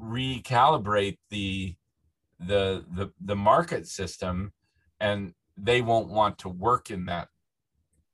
recalibrate 0.00 1.18
the 1.30 1.74
the 2.38 2.84
the 2.96 3.10
the 3.20 3.36
market 3.36 3.86
system 3.86 4.52
and 5.00 5.32
they 5.56 5.80
won't 5.80 6.08
want 6.08 6.38
to 6.38 6.48
work 6.48 6.90
in 6.90 7.06
that 7.06 7.28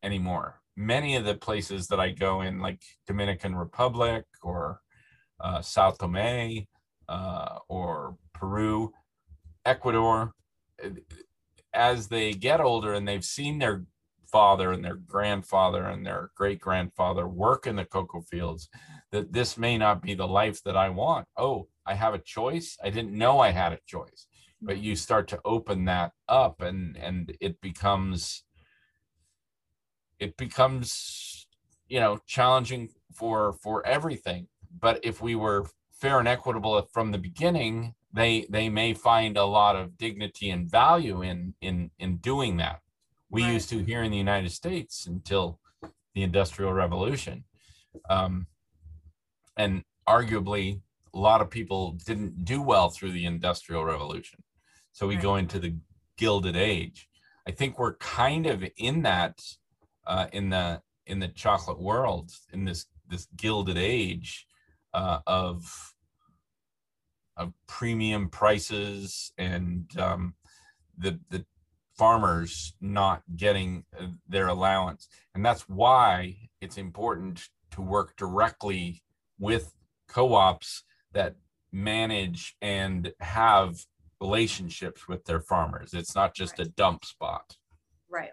anymore. 0.02 0.60
Many 0.76 1.16
of 1.16 1.24
the 1.24 1.34
places 1.34 1.86
that 1.88 2.00
i 2.00 2.10
go 2.10 2.40
in 2.40 2.60
like 2.60 2.80
dominican 3.06 3.54
republic 3.54 4.24
or 4.42 4.80
uh, 5.40 5.58
São 5.58 5.96
Tomé 5.96 6.66
uh, 7.08 7.58
or 7.68 8.16
peru 8.32 8.92
ecuador 9.68 10.32
as 11.74 12.08
they 12.08 12.32
get 12.32 12.60
older 12.60 12.94
and 12.94 13.06
they've 13.06 13.24
seen 13.24 13.58
their 13.58 13.84
father 14.30 14.72
and 14.72 14.84
their 14.84 14.96
grandfather 14.96 15.84
and 15.84 16.04
their 16.04 16.30
great 16.34 16.60
grandfather 16.60 17.26
work 17.26 17.66
in 17.66 17.76
the 17.76 17.84
cocoa 17.84 18.20
fields 18.20 18.68
that 19.10 19.32
this 19.32 19.56
may 19.56 19.78
not 19.78 20.02
be 20.02 20.14
the 20.14 20.26
life 20.26 20.62
that 20.64 20.76
I 20.76 20.88
want. 20.90 21.26
Oh, 21.36 21.68
I 21.86 21.94
have 21.94 22.14
a 22.14 22.18
choice. 22.18 22.76
I 22.82 22.90
didn't 22.90 23.16
know 23.16 23.40
I 23.40 23.50
had 23.50 23.72
a 23.72 23.80
choice. 23.86 24.26
But 24.60 24.78
you 24.78 24.96
start 24.96 25.28
to 25.28 25.40
open 25.44 25.84
that 25.84 26.12
up 26.28 26.60
and 26.60 26.96
and 26.96 27.32
it 27.40 27.60
becomes 27.60 28.42
it 30.18 30.36
becomes 30.36 31.46
you 31.86 32.00
know 32.00 32.18
challenging 32.26 32.88
for 33.14 33.52
for 33.62 33.86
everything. 33.86 34.48
But 34.80 35.00
if 35.04 35.22
we 35.22 35.34
were 35.36 35.66
fair 35.98 36.18
and 36.18 36.28
equitable 36.28 36.80
from 36.92 37.12
the 37.12 37.18
beginning, 37.18 37.94
they 38.12 38.46
they 38.48 38.68
may 38.68 38.94
find 38.94 39.36
a 39.36 39.44
lot 39.44 39.76
of 39.76 39.98
dignity 39.98 40.50
and 40.50 40.70
value 40.70 41.22
in 41.22 41.54
in 41.60 41.90
in 41.98 42.16
doing 42.18 42.56
that. 42.58 42.80
We 43.30 43.42
Right. 43.42 43.52
used 43.52 43.68
to 43.70 43.84
here 43.84 44.02
in 44.02 44.10
the 44.10 44.16
United 44.16 44.50
States 44.50 45.06
until 45.06 45.60
the 46.14 46.22
Industrial 46.22 46.72
Revolution. 46.72 47.44
Um, 48.08 48.46
and 49.56 49.84
arguably 50.08 50.80
a 51.14 51.18
lot 51.18 51.40
of 51.40 51.50
people 51.50 51.92
didn't 52.06 52.44
do 52.44 52.62
well 52.62 52.88
through 52.90 53.12
the 53.12 53.26
industrial 53.26 53.84
revolution 53.84 54.42
so 54.92 55.06
we 55.06 55.16
go 55.16 55.36
into 55.36 55.58
the 55.58 55.74
gilded 56.16 56.56
age 56.56 57.08
i 57.46 57.50
think 57.50 57.78
we're 57.78 57.96
kind 57.96 58.46
of 58.46 58.64
in 58.76 59.02
that 59.02 59.40
uh, 60.06 60.26
in 60.32 60.48
the 60.48 60.80
in 61.06 61.18
the 61.18 61.28
chocolate 61.28 61.80
world 61.80 62.30
in 62.52 62.64
this 62.64 62.86
this 63.08 63.26
gilded 63.36 63.76
age 63.76 64.46
uh, 64.94 65.20
of 65.26 65.94
of 67.36 67.52
premium 67.68 68.28
prices 68.28 69.32
and 69.38 69.86
um, 69.98 70.34
the 70.96 71.20
the 71.30 71.44
farmers 71.96 72.74
not 72.80 73.22
getting 73.36 73.84
uh, 73.98 74.06
their 74.28 74.46
allowance. 74.46 75.08
And 75.34 75.44
that's 75.44 75.62
why 75.68 76.36
it's 76.60 76.78
important 76.78 77.48
to 77.72 77.82
work 77.82 78.16
directly 78.16 79.02
with 79.38 79.74
co-ops 80.08 80.84
that 81.12 81.34
manage 81.72 82.56
and 82.62 83.12
have 83.20 83.84
relationships 84.20 85.08
with 85.08 85.24
their 85.24 85.40
farmers. 85.40 85.92
It's 85.92 86.14
not 86.14 86.34
just 86.34 86.58
Right. 86.58 86.68
a 86.68 86.70
dump 86.70 87.04
spot. 87.04 87.56
Right. 88.08 88.30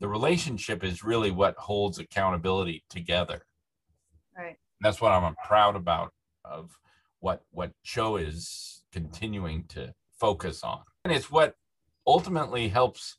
The 0.00 0.08
relationship 0.08 0.84
is 0.84 1.02
really 1.02 1.30
what 1.30 1.56
holds 1.56 1.98
accountability 1.98 2.84
together. 2.90 3.46
That's 4.82 5.00
what 5.00 5.12
I'm 5.12 5.34
proud 5.46 5.76
about 5.76 6.12
of 6.44 6.78
what 7.20 7.42
what 7.50 7.72
TCHO 7.86 8.26
is 8.26 8.82
continuing 8.92 9.64
to 9.68 9.94
focus 10.18 10.62
on. 10.62 10.80
And 11.04 11.12
it's 11.12 11.30
what 11.30 11.54
ultimately 12.06 12.68
helps 12.68 13.16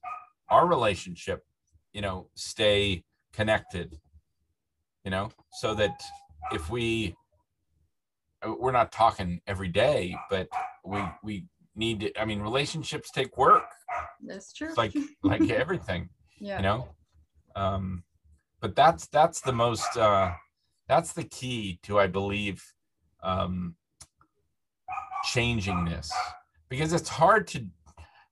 our 0.49 0.67
relationship, 0.67 1.43
you 1.93 2.01
know, 2.01 2.27
stay 2.35 3.03
connected. 3.31 3.99
You 5.03 5.11
know, 5.11 5.31
so 5.59 5.73
that 5.75 6.01
if 6.51 6.69
we 6.69 7.15
we're 8.45 8.71
not 8.71 8.91
talking 8.91 9.41
every 9.47 9.69
day, 9.69 10.15
but 10.29 10.47
we 10.85 11.03
we 11.23 11.45
need 11.75 12.01
to 12.01 12.19
I 12.19 12.25
mean 12.25 12.39
relationships 12.39 13.09
take 13.11 13.37
work 13.37 13.63
That's 14.21 14.53
true. 14.53 14.69
It's 14.69 14.77
like 14.77 14.93
like 15.23 15.49
everything 15.49 16.09
yeah. 16.39 16.57
you 16.57 16.63
know 16.63 16.87
um 17.55 18.03
but 18.59 18.75
that's 18.75 19.07
that's 19.07 19.41
the 19.41 19.53
most 19.53 19.97
uh 19.97 20.33
that's 20.87 21.13
the 21.13 21.23
key 21.23 21.79
to 21.83 21.99
i 21.99 22.07
believe 22.07 22.63
um 23.21 23.75
changing 25.25 25.85
this. 25.85 26.11
Because 26.69 26.91
it's 26.91 27.07
hard 27.09 27.47
to 27.47 27.65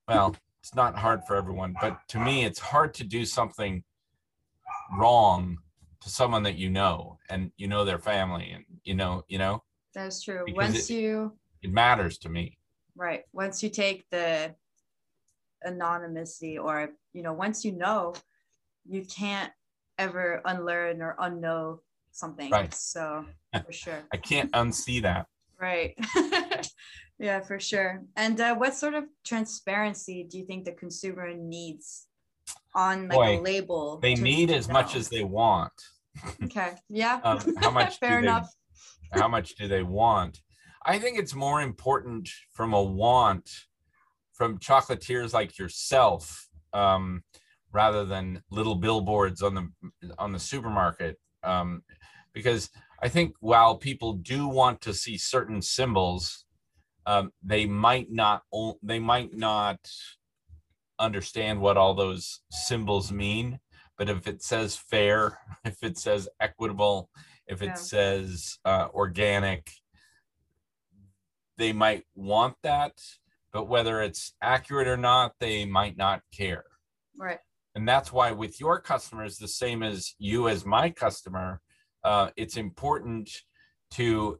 well 0.08 0.36
it's 0.62 0.76
not 0.76 0.96
hard 0.96 1.24
for 1.26 1.36
everyone 1.36 1.74
but 1.80 1.98
to 2.10 2.20
me 2.20 2.44
it's 2.44 2.60
hard 2.60 2.94
to 2.96 3.04
do 3.04 3.26
something 3.26 3.84
wrong 4.98 5.58
to 6.02 6.10
someone 6.10 6.44
that 6.44 6.56
you 6.56 6.70
know 6.70 7.18
and 7.30 7.52
you 7.58 7.68
know 7.68 7.86
their 7.86 8.00
family 8.00 8.52
and 8.52 8.66
you 8.84 8.94
know 8.96 9.24
you 9.28 9.38
know? 9.38 9.64
That's 9.94 10.22
true. 10.22 10.46
Once 10.54 10.90
it- 10.90 10.96
you 10.96 11.38
it 11.62 11.72
matters 11.72 12.18
to 12.20 12.30
me. 12.30 12.58
Right, 12.96 13.24
once 13.32 13.64
you 13.64 13.70
take 13.70 14.10
the 14.10 14.54
anonymity 15.64 16.58
or 16.58 16.90
you 17.14 17.22
know, 17.22 17.34
once 17.34 17.64
you 17.64 17.72
know, 17.72 18.14
you 18.86 19.06
can't 19.06 19.52
ever 19.98 20.42
unlearn 20.46 21.02
or 21.02 21.16
unknow 21.20 21.80
something. 22.12 22.52
Right. 22.52 22.74
So 22.74 23.26
for 23.66 23.72
sure. 23.72 24.04
i 24.14 24.18
can't 24.18 24.52
unsee 24.54 25.02
that 25.02 25.26
Right. 25.62 25.94
yeah, 27.20 27.40
for 27.42 27.60
sure. 27.60 28.02
And 28.16 28.42
uh, 28.42 28.56
what 28.56 28.74
sort 28.74 28.96
of 28.96 29.04
transparency 29.24 30.24
do 30.28 30.40
you 30.40 30.46
think 30.46 30.66
the 30.66 30.72
consumer 30.72 31.32
needs 31.36 32.08
on 32.74 33.08
like 33.10 33.40
a 33.40 33.42
label? 33.42 34.00
they 34.02 34.16
need 34.16 34.50
as 34.50 34.68
much 34.68 34.96
as 34.96 35.08
they 35.08 35.24
want 35.24 35.72
Okay. 36.44 36.72
Yeah. 36.90 37.20
um, 37.24 37.40
how 37.58 37.70
much 37.70 38.00
Fair 38.00 38.22
they 38.22 38.28
enough. 38.28 38.50
how 39.14 39.28
much 39.28 39.56
do 39.56 39.68
they 39.68 39.84
want 39.84 40.42
i 40.86 40.98
think 40.98 41.18
it's 41.20 41.36
more 41.36 41.62
important 41.62 42.28
from 42.52 42.74
a 42.74 42.82
want 42.82 43.48
from 44.34 44.58
chocolatiers 44.58 45.32
like 45.34 45.60
yourself 45.60 46.48
um, 46.74 47.24
rather 47.72 48.04
than 48.04 48.42
little 48.50 48.76
billboards 48.76 49.42
on 49.44 49.54
the 49.54 49.68
on 50.18 50.32
the 50.32 50.40
supermarket 50.40 51.18
um, 51.44 51.84
because 52.34 52.70
i 53.02 53.08
think 53.08 53.34
while 53.40 53.76
people 53.78 54.14
do 54.14 54.48
want 54.48 54.82
to 54.82 54.94
see 54.94 55.18
certain 55.18 55.62
symbols 55.62 56.46
um, 57.08 57.32
they 57.44 57.66
might 57.66 58.12
not 58.12 58.44
they 58.84 59.00
might 59.00 59.34
not 59.36 59.80
understand 61.00 61.60
what 61.60 61.78
all 61.78 61.94
those 61.96 62.42
symbols 62.52 63.12
mean 63.12 63.60
but 63.98 64.10
if 64.10 64.28
it 64.28 64.44
says 64.44 64.76
fair 64.76 65.40
if 65.66 65.84
it 65.84 65.98
says 65.98 66.30
equitable 66.40 67.10
if 67.48 67.62
it 67.62 67.68
Yeah. 67.70 67.74
says 67.74 68.60
uh, 68.66 68.88
organic 68.94 69.72
they 71.58 71.74
might 71.74 72.04
want 72.16 72.56
that 72.64 72.94
but 73.52 73.68
whether 73.68 74.02
it's 74.02 74.34
accurate 74.42 74.88
or 74.88 74.98
not 74.98 75.34
they 75.40 75.66
might 75.66 75.98
not 75.98 76.22
care 76.32 76.66
Right. 77.18 77.40
and 77.76 77.88
that's 77.88 78.12
why 78.14 78.32
with 78.32 78.60
your 78.60 78.80
customers 78.80 79.38
the 79.38 79.48
same 79.48 79.84
as 79.84 80.16
you 80.20 80.48
as 80.48 80.66
my 80.66 80.90
customer 80.90 81.62
uh, 82.04 82.30
it's 82.36 82.58
important 82.58 83.30
to 83.92 84.40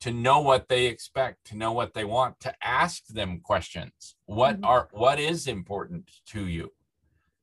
to 0.00 0.10
know 0.10 0.40
what 0.40 0.68
they 0.68 0.86
expect 0.86 1.44
to 1.46 1.56
know 1.56 1.72
what 1.72 1.92
they 1.92 2.04
want 2.04 2.38
to 2.40 2.54
ask 2.62 3.06
them 3.08 3.40
questions 3.40 4.16
what 4.26 4.58
Mhm. 4.60 4.66
are 4.66 4.88
what 4.92 5.18
is 5.18 5.46
important 5.46 6.10
to 6.26 6.46
you 6.46 6.72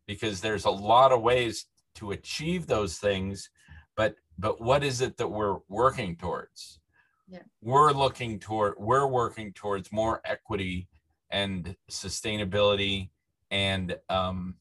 because 0.08 0.42
there's 0.42 0.66
a 0.66 0.72
lot 0.72 1.12
of 1.12 1.22
ways 1.22 1.68
to 1.96 2.12
achieve 2.12 2.66
those 2.68 2.98
things 2.98 3.50
but 3.96 4.16
but 4.40 4.60
what 4.62 4.84
is 4.84 5.02
it 5.02 5.18
that 5.18 5.28
we're 5.28 5.58
working 5.68 6.16
towards 6.16 6.80
Yeah. 7.28 7.44
we're 7.62 7.92
looking 7.92 8.40
toward 8.40 8.76
we're 8.78 9.08
working 9.08 9.54
towards 9.54 9.92
more 9.92 10.22
equity 10.26 10.88
and 11.30 11.76
sustainability 11.92 13.10
and 13.52 14.00
um, 14.10 14.56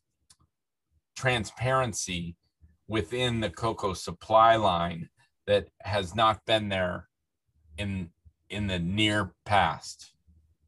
transparency 1.15 2.37
within 2.89 3.41
the 3.41 3.51
cocoa 3.51 3.95
supply 3.95 4.57
line 4.57 5.09
that 5.47 5.69
has 5.83 6.15
not 6.15 6.45
been 6.47 6.69
there 6.69 7.09
in 7.79 8.11
in 8.49 8.67
the 8.67 8.79
near 8.79 9.33
past. 9.45 10.13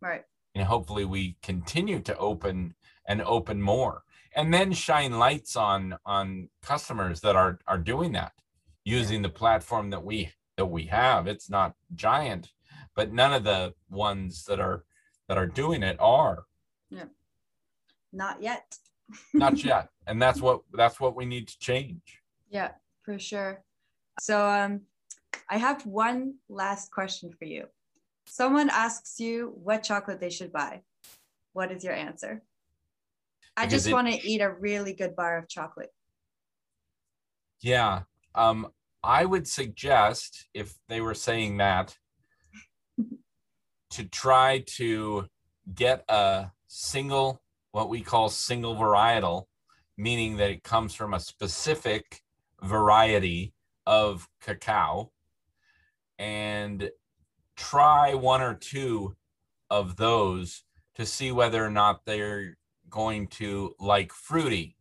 Right. 0.00 0.24
and 0.54 0.64
hopefully 0.64 1.04
we 1.04 1.36
continue 1.42 1.98
to 2.00 2.16
open 2.18 2.74
and 3.08 3.20
open 3.22 3.60
more 3.60 4.02
and 4.36 4.54
then 4.54 4.72
shine 4.72 5.18
lights 5.18 5.56
on 5.56 5.98
on 6.06 6.48
customers 6.62 7.20
that 7.22 7.34
are 7.34 7.58
are 7.66 7.78
doing 7.78 8.12
that 8.12 8.32
using 8.84 9.22
the 9.22 9.28
platform 9.28 9.90
that 9.90 10.04
we 10.04 10.30
that 10.56 10.66
we 10.66 10.84
have. 10.86 11.26
It's 11.26 11.50
not 11.50 11.74
giant 11.94 12.52
but 12.98 13.12
none 13.12 13.32
of 13.32 13.44
the 13.44 13.72
ones 13.88 14.44
that 14.46 14.58
are 14.58 14.84
that 15.28 15.38
are 15.38 15.46
doing 15.46 15.84
it 15.84 15.96
are. 16.00 16.46
Yeah. 16.90 17.04
Not 18.12 18.42
yet. 18.42 18.76
not 19.32 19.62
yet 19.62 19.90
and 20.08 20.20
that's 20.20 20.40
what 20.40 20.62
that's 20.72 20.98
what 20.98 21.14
we 21.14 21.24
need 21.26 21.46
to 21.46 21.58
change 21.58 22.22
Yeah, 22.50 22.70
for 23.02 23.18
sure. 23.18 23.62
So 24.20 24.48
um 24.48 24.80
I 25.50 25.58
have 25.58 25.86
one 25.86 26.34
last 26.48 26.90
question 26.90 27.30
for 27.38 27.44
you. 27.44 27.66
Someone 28.26 28.70
asks 28.70 29.20
you 29.20 29.52
what 29.62 29.82
chocolate 29.82 30.20
they 30.20 30.30
should 30.30 30.52
buy. 30.52 30.82
What 31.52 31.70
is 31.70 31.84
your 31.84 31.94
answer? 31.94 32.42
I 33.56 33.66
Because 33.66 33.84
just 33.84 33.92
want 33.92 34.08
to 34.08 34.28
eat 34.28 34.40
a 34.40 34.50
really 34.50 34.94
good 34.94 35.14
bar 35.14 35.38
of 35.38 35.48
chocolate. 35.48 35.92
yeah 37.60 38.02
um 38.34 38.68
i 39.02 39.24
would 39.24 39.46
suggest 39.48 40.46
if 40.54 40.76
they 40.88 41.00
were 41.00 41.14
saying 41.14 41.56
that 41.56 41.96
to 43.90 44.04
try 44.04 44.62
to 44.66 45.26
get 45.74 46.04
a 46.08 46.52
single 46.68 47.42
what 47.72 47.88
we 47.88 48.00
call 48.00 48.28
single 48.28 48.76
varietal 48.76 49.46
meaning 49.98 50.38
that 50.38 50.50
it 50.50 50.62
comes 50.62 50.94
from 50.94 51.12
a 51.12 51.20
specific 51.20 52.22
variety 52.62 53.52
of 53.86 54.26
cacao. 54.40 55.12
And 56.18 56.90
try 57.56 58.14
one 58.14 58.40
or 58.40 58.54
two 58.54 59.16
of 59.68 59.96
those 59.96 60.64
to 60.94 61.04
see 61.04 61.30
whether 61.30 61.64
or 61.64 61.70
not 61.70 62.04
they're 62.06 62.56
going 62.88 63.26
to 63.26 63.74
like 63.78 64.12
fruity. 64.12 64.76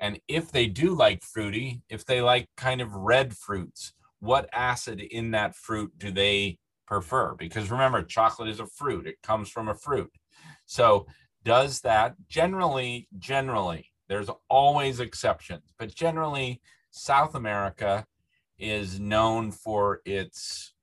And 0.00 0.20
if 0.26 0.50
they 0.50 0.66
do 0.66 0.94
like 0.94 1.22
fruity 1.22 1.82
if 1.88 2.04
they 2.04 2.20
like 2.20 2.48
kind 2.56 2.80
of 2.80 2.92
red 2.92 3.36
fruits 3.36 3.92
what 4.22 4.48
acid 4.52 5.00
in 5.00 5.32
that 5.32 5.56
fruit 5.56 5.92
do 5.98 6.12
they 6.12 6.56
prefer? 6.86 7.34
Because 7.34 7.72
remember 7.72 8.04
chocolate 8.04 8.48
is 8.48 8.60
a 8.60 8.66
fruit. 8.66 9.04
It 9.04 9.20
comes 9.20 9.48
from 9.48 9.68
a 9.68 9.74
fruit. 9.74 10.12
So 10.64 11.06
does 11.42 11.80
that 11.80 12.14
generally 12.28 13.08
generally 13.18 13.91
there's 14.12 14.28
always 14.50 15.00
exceptions 15.00 15.72
but 15.78 15.94
generally 15.94 16.60
south 16.90 17.34
america 17.34 18.04
is 18.58 19.00
known 19.00 19.50
for 19.50 20.02
its 20.04 20.74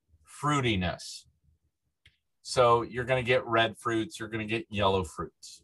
fruitiness. 0.42 1.24
So 2.42 2.82
you're 2.82 3.04
going 3.04 3.22
to 3.22 3.26
get 3.26 3.46
red 3.46 3.76
fruits 3.78 4.18
you're 4.18 4.28
going 4.28 4.46
to 4.46 4.54
get 4.58 4.66
yellow 4.68 5.04
fruits. 5.04 5.62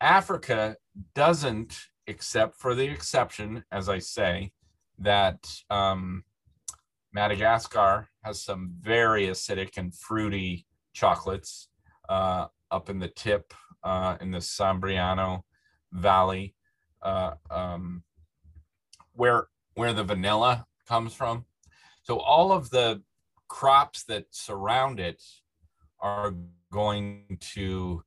Africa 0.00 0.76
doesn't 1.14 1.78
except 2.06 2.56
for 2.56 2.74
the 2.74 2.84
exception 2.84 3.64
as 3.70 3.88
i 3.88 3.98
say 3.98 4.50
that 4.98 5.38
um, 5.70 6.24
madagascar 7.12 8.08
has 8.22 8.42
some 8.42 8.72
very 8.80 9.26
acidic 9.28 9.78
and 9.78 9.94
fruity 9.94 10.66
chocolates 10.92 11.68
uh, 12.08 12.46
up 12.72 12.90
in 12.90 12.98
the 12.98 13.08
tip 13.08 13.54
uh, 13.84 14.16
in 14.20 14.32
the 14.32 14.38
Sambirano 14.38 15.42
Valley, 15.92 16.54
uh, 17.02 17.34
um, 17.50 18.02
where 19.14 19.48
where 19.74 19.92
the 19.92 20.04
vanilla 20.04 20.66
comes 20.86 21.14
from. 21.14 21.44
So 22.02 22.18
all 22.18 22.52
of 22.52 22.70
the 22.70 23.02
crops 23.48 24.04
that 24.04 24.26
surround 24.30 24.98
it 24.98 25.22
are 26.00 26.34
going 26.72 27.38
to 27.54 28.02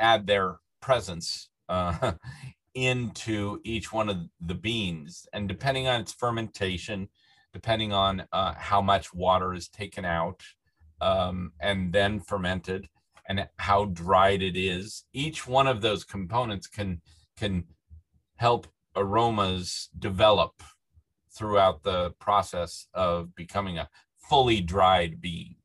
add 0.00 0.26
their 0.26 0.58
presence 0.80 1.50
uh, 1.68 2.12
into 2.74 3.60
each 3.64 3.92
one 3.92 4.08
of 4.08 4.18
the 4.40 4.54
beans. 4.54 5.26
And 5.32 5.48
depending 5.48 5.86
on 5.86 6.00
its 6.00 6.12
fermentation, 6.12 7.08
depending 7.52 7.92
on 7.92 8.24
uh, 8.32 8.54
how 8.56 8.80
much 8.80 9.14
water 9.14 9.54
is 9.54 9.68
taken 9.68 10.04
out 10.04 10.42
um, 11.00 11.52
and 11.60 11.92
then 11.92 12.20
fermented, 12.20 12.88
and 13.28 13.48
how 13.58 13.86
dried 13.86 14.42
it 14.42 14.56
is, 14.56 15.04
each 15.12 15.46
one 15.46 15.66
of 15.66 15.80
those 15.80 16.04
components 16.04 16.66
can 16.66 17.00
can 17.36 17.64
help 18.36 18.66
aromas 18.96 19.88
develop 19.98 20.62
throughout 21.36 21.82
the 21.82 22.10
process 22.20 22.86
of 22.94 23.34
becoming 23.34 23.78
a 23.78 23.88
fully 24.16 24.60
dried 24.60 25.20
bean 25.20 25.56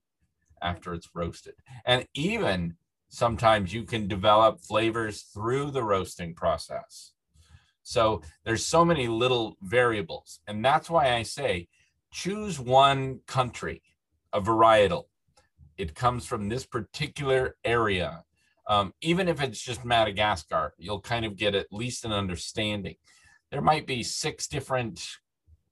after 0.61 0.93
it's 0.93 1.09
roasted. 1.13 1.53
And 1.85 2.07
even 2.13 2.75
sometimes 3.09 3.73
you 3.73 3.83
can 3.83 4.07
develop 4.07 4.61
flavors 4.61 5.21
through 5.21 5.71
the 5.71 5.83
roasting 5.83 6.33
process. 6.33 7.13
So 7.83 8.21
there's 8.45 8.65
so 8.65 8.85
many 8.85 9.07
little 9.07 9.57
variables. 9.61 10.39
And 10.47 10.63
that's 10.63 10.89
why 10.89 11.15
I 11.15 11.23
say 11.23 11.67
choose 12.11 12.59
one 12.59 13.21
country, 13.25 13.81
a 14.33 14.41
varietal. 14.41 15.05
It 15.79 15.95
comes 15.95 16.25
from 16.25 16.49
this 16.49 16.65
particular 16.65 17.55
area. 17.63 18.25
Um, 18.67 18.93
even 19.01 19.29
if 19.29 19.41
it's 19.41 19.61
just 19.61 19.85
Madagascar, 19.85 20.73
you'll 20.77 20.99
kind 20.99 21.25
of 21.25 21.37
get 21.37 21.55
at 21.55 21.71
least 21.71 22.03
an 22.03 22.11
understanding. 22.11 22.95
There 23.49 23.61
might 23.61 23.87
be 23.87 24.03
six 24.03 24.45
different 24.45 25.07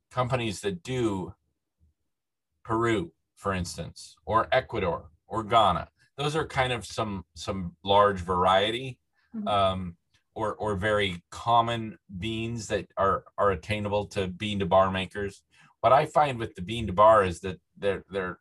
companies 0.10 0.62
that 0.62 0.82
do 0.82 1.34
Peru, 2.64 3.12
for 3.36 3.52
instance, 3.52 4.16
or 4.26 4.48
Ecuador 4.54 5.12
or 5.28 5.44
Ghana. 5.44 5.90
Those 6.18 6.38
are 6.38 6.48
kind 6.48 6.72
of 6.72 6.86
some 6.86 7.26
some 7.36 7.76
large 7.84 8.22
variety 8.22 9.00
mm-hmm. 9.36 9.48
um, 9.48 9.98
or 10.36 10.56
or 10.56 10.76
very 10.76 11.22
common 11.32 11.98
beans 12.18 12.68
that 12.68 12.88
are 12.96 13.26
are 13.38 13.52
attainable 13.52 14.06
to 14.08 14.28
bean 14.28 14.60
to 14.60 14.66
bar 14.66 14.90
makers. 14.90 15.44
What 15.82 15.92
I 15.92 16.06
find 16.06 16.40
with 16.40 16.56
the 16.56 16.62
bean 16.62 16.88
to 16.88 16.94
bar 16.94 17.26
is 17.26 17.42
that 17.42 17.60
there 17.78 18.06
there 18.10 18.40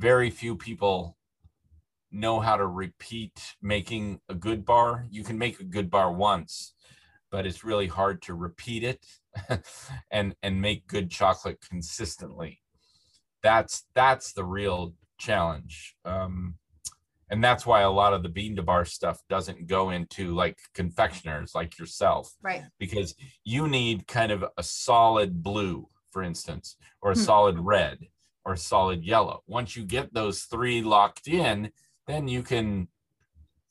very 0.00 0.30
few 0.30 0.56
people 0.56 1.18
know 2.10 2.40
how 2.40 2.56
to 2.56 2.66
repeat 2.66 3.54
making 3.60 4.18
a 4.30 4.34
good 4.34 4.64
bar. 4.64 5.06
You 5.10 5.22
can 5.22 5.36
make 5.36 5.60
a 5.60 5.64
good 5.64 5.90
bar 5.90 6.10
once, 6.10 6.74
but 7.30 7.46
it's 7.46 7.64
really 7.64 7.86
hard 7.86 8.22
to 8.22 8.34
repeat 8.34 8.82
it 8.82 9.04
and 10.10 10.34
and 10.42 10.60
make 10.60 10.86
good 10.86 11.10
chocolate 11.10 11.58
consistently. 11.68 12.62
That's 13.42 13.84
that's 13.94 14.32
the 14.32 14.44
real 14.44 14.94
challenge. 15.18 15.94
Um, 16.06 16.54
and 17.30 17.44
that's 17.44 17.66
why 17.66 17.82
a 17.82 17.90
lot 17.90 18.14
of 18.14 18.22
the 18.22 18.28
bean 18.28 18.56
to 18.56 18.62
bar 18.62 18.86
stuff 18.86 19.20
doesn't 19.28 19.68
go 19.68 19.90
into 19.90 20.34
like 20.34 20.58
confectioners 20.74 21.54
like 21.54 21.78
yourself. 21.78 22.32
Right. 22.42 22.64
Because 22.78 23.14
you 23.44 23.68
need 23.68 24.08
kind 24.08 24.32
of 24.32 24.44
a 24.56 24.62
solid 24.62 25.42
blue 25.42 25.88
for 26.10 26.22
instance 26.22 26.76
or 27.02 27.12
a 27.12 27.14
hmm. 27.14 27.20
solid 27.20 27.58
red 27.60 27.98
or 28.44 28.56
solid 28.56 29.04
yellow 29.04 29.42
once 29.46 29.76
you 29.76 29.84
get 29.84 30.12
those 30.14 30.42
three 30.42 30.82
locked 30.82 31.28
in 31.28 31.70
then 32.06 32.28
you 32.28 32.42
can 32.42 32.88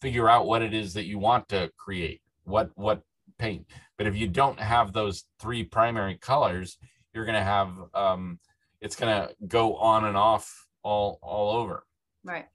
figure 0.02 0.30
out 0.30 0.48
what 0.48 0.62
it 0.62 0.74
is 0.74 0.94
that 0.94 1.06
you 1.06 1.20
want 1.20 1.48
to 1.50 1.70
create 1.78 2.22
what 2.44 2.70
what 2.76 3.02
paint 3.38 3.66
but 3.98 4.08
if 4.08 4.16
you 4.16 4.28
don't 4.28 4.60
have 4.60 4.94
those 4.94 5.26
three 5.40 5.64
primary 5.64 6.16
colors 6.16 6.78
you're 7.14 7.26
going 7.26 7.36
to 7.36 7.44
have 7.44 7.70
um, 7.94 8.40
it's 8.82 8.96
going 8.96 9.14
to 9.14 9.34
go 9.48 9.76
on 9.76 10.06
and 10.06 10.18
off 10.18 10.68
all 10.84 11.20
all 11.22 11.58
over. 11.58 11.86
Right. 12.24 12.48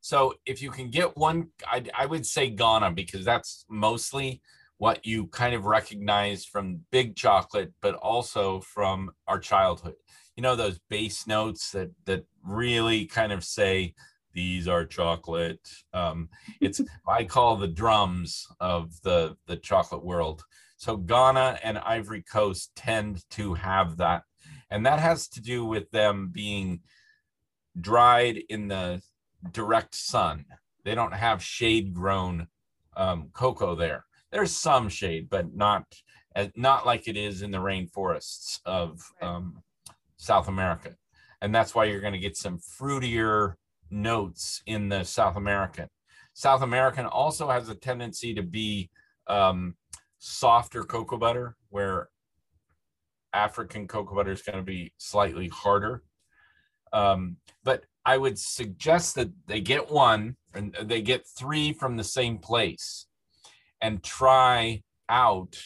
So 0.00 0.34
if 0.46 0.62
you 0.62 0.70
can 0.70 0.90
get 0.90 1.16
one, 1.16 1.48
I, 1.66 1.84
I 1.96 2.06
would 2.06 2.24
say 2.24 2.50
Ghana 2.50 2.92
because 2.92 3.24
that's 3.24 3.64
mostly 3.68 4.40
what 4.78 5.04
you 5.04 5.26
kind 5.26 5.54
of 5.54 5.66
recognize 5.66 6.44
from 6.44 6.80
big 6.92 7.16
chocolate, 7.16 7.72
but 7.80 7.94
also 7.96 8.60
from 8.60 9.10
our 9.26 9.40
childhood. 9.40 9.96
You 10.38 10.42
know 10.42 10.54
those 10.54 10.78
bass 10.88 11.26
notes 11.26 11.72
that 11.72 11.90
that 12.04 12.24
really 12.44 13.06
kind 13.06 13.32
of 13.32 13.42
say 13.42 13.94
these 14.34 14.68
are 14.68 14.86
chocolate. 14.86 15.68
Um, 15.92 16.28
it's 16.60 16.80
I 17.08 17.24
call 17.24 17.56
the 17.56 17.66
drums 17.66 18.46
of 18.60 19.02
the 19.02 19.36
the 19.48 19.56
chocolate 19.56 20.04
world. 20.04 20.44
So 20.76 20.96
Ghana 20.96 21.58
and 21.64 21.78
Ivory 21.78 22.22
Coast 22.22 22.70
tend 22.76 23.28
to 23.30 23.54
have 23.54 23.96
that 23.96 24.22
and 24.70 24.84
that 24.86 25.00
has 25.00 25.28
to 25.30 25.40
do 25.40 25.64
with 25.64 25.90
them 25.90 26.30
being 26.32 26.82
dried 27.80 28.38
in 28.48 28.68
the 28.68 29.02
direct 29.52 29.94
sun. 29.94 30.44
They 30.84 30.94
don't 30.94 31.14
have 31.14 31.42
shade 31.42 31.94
grown 31.94 32.46
um, 32.96 33.30
cocoa 33.32 33.74
there. 33.74 34.04
There's 34.30 34.54
some 34.54 34.88
shade, 34.88 35.28
but 35.30 35.54
not 35.54 35.84
not 36.54 36.86
like 36.86 37.08
it 37.08 37.16
is 37.16 37.42
in 37.42 37.50
the 37.50 37.58
rainforests 37.58 38.60
of 38.64 39.00
um, 39.20 39.60
South 40.18 40.48
America, 40.48 40.94
and 41.40 41.54
that's 41.54 41.74
why 41.74 41.84
you're 41.84 42.00
going 42.00 42.12
to 42.12 42.18
get 42.18 42.36
some 42.36 42.58
fruitier 42.58 43.54
notes 43.90 44.62
in 44.66 44.88
the 44.88 45.04
South 45.04 45.36
American. 45.36 45.88
South 46.34 46.62
American 46.62 47.06
also 47.06 47.48
has 47.48 47.68
a 47.68 47.74
tendency 47.74 48.34
to 48.34 48.42
be 48.42 48.90
um, 49.26 49.74
softer 50.18 50.84
cocoa 50.84 51.16
butter, 51.16 51.56
where 51.70 52.08
African 53.32 53.88
cocoa 53.88 54.14
butter 54.14 54.32
is 54.32 54.42
going 54.42 54.58
to 54.58 54.64
be 54.64 54.92
slightly 54.98 55.48
harder. 55.48 56.02
Um, 56.92 57.36
but 57.64 57.84
I 58.04 58.16
would 58.16 58.38
suggest 58.38 59.14
that 59.16 59.30
they 59.46 59.60
get 59.60 59.90
one 59.90 60.36
and 60.54 60.74
they 60.82 61.02
get 61.02 61.26
three 61.26 61.72
from 61.72 61.96
the 61.96 62.04
same 62.04 62.38
place 62.38 63.06
and 63.80 64.02
try 64.02 64.82
out 65.08 65.58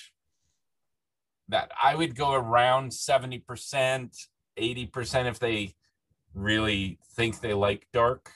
that. 1.48 1.70
I 1.82 1.94
would 1.94 2.16
go 2.16 2.32
around 2.32 2.90
70%, 2.90 4.26
80% 4.58 5.26
if 5.26 5.38
they 5.38 5.74
really 6.34 6.98
think 7.14 7.40
they 7.40 7.54
like 7.54 7.86
dark. 7.92 8.30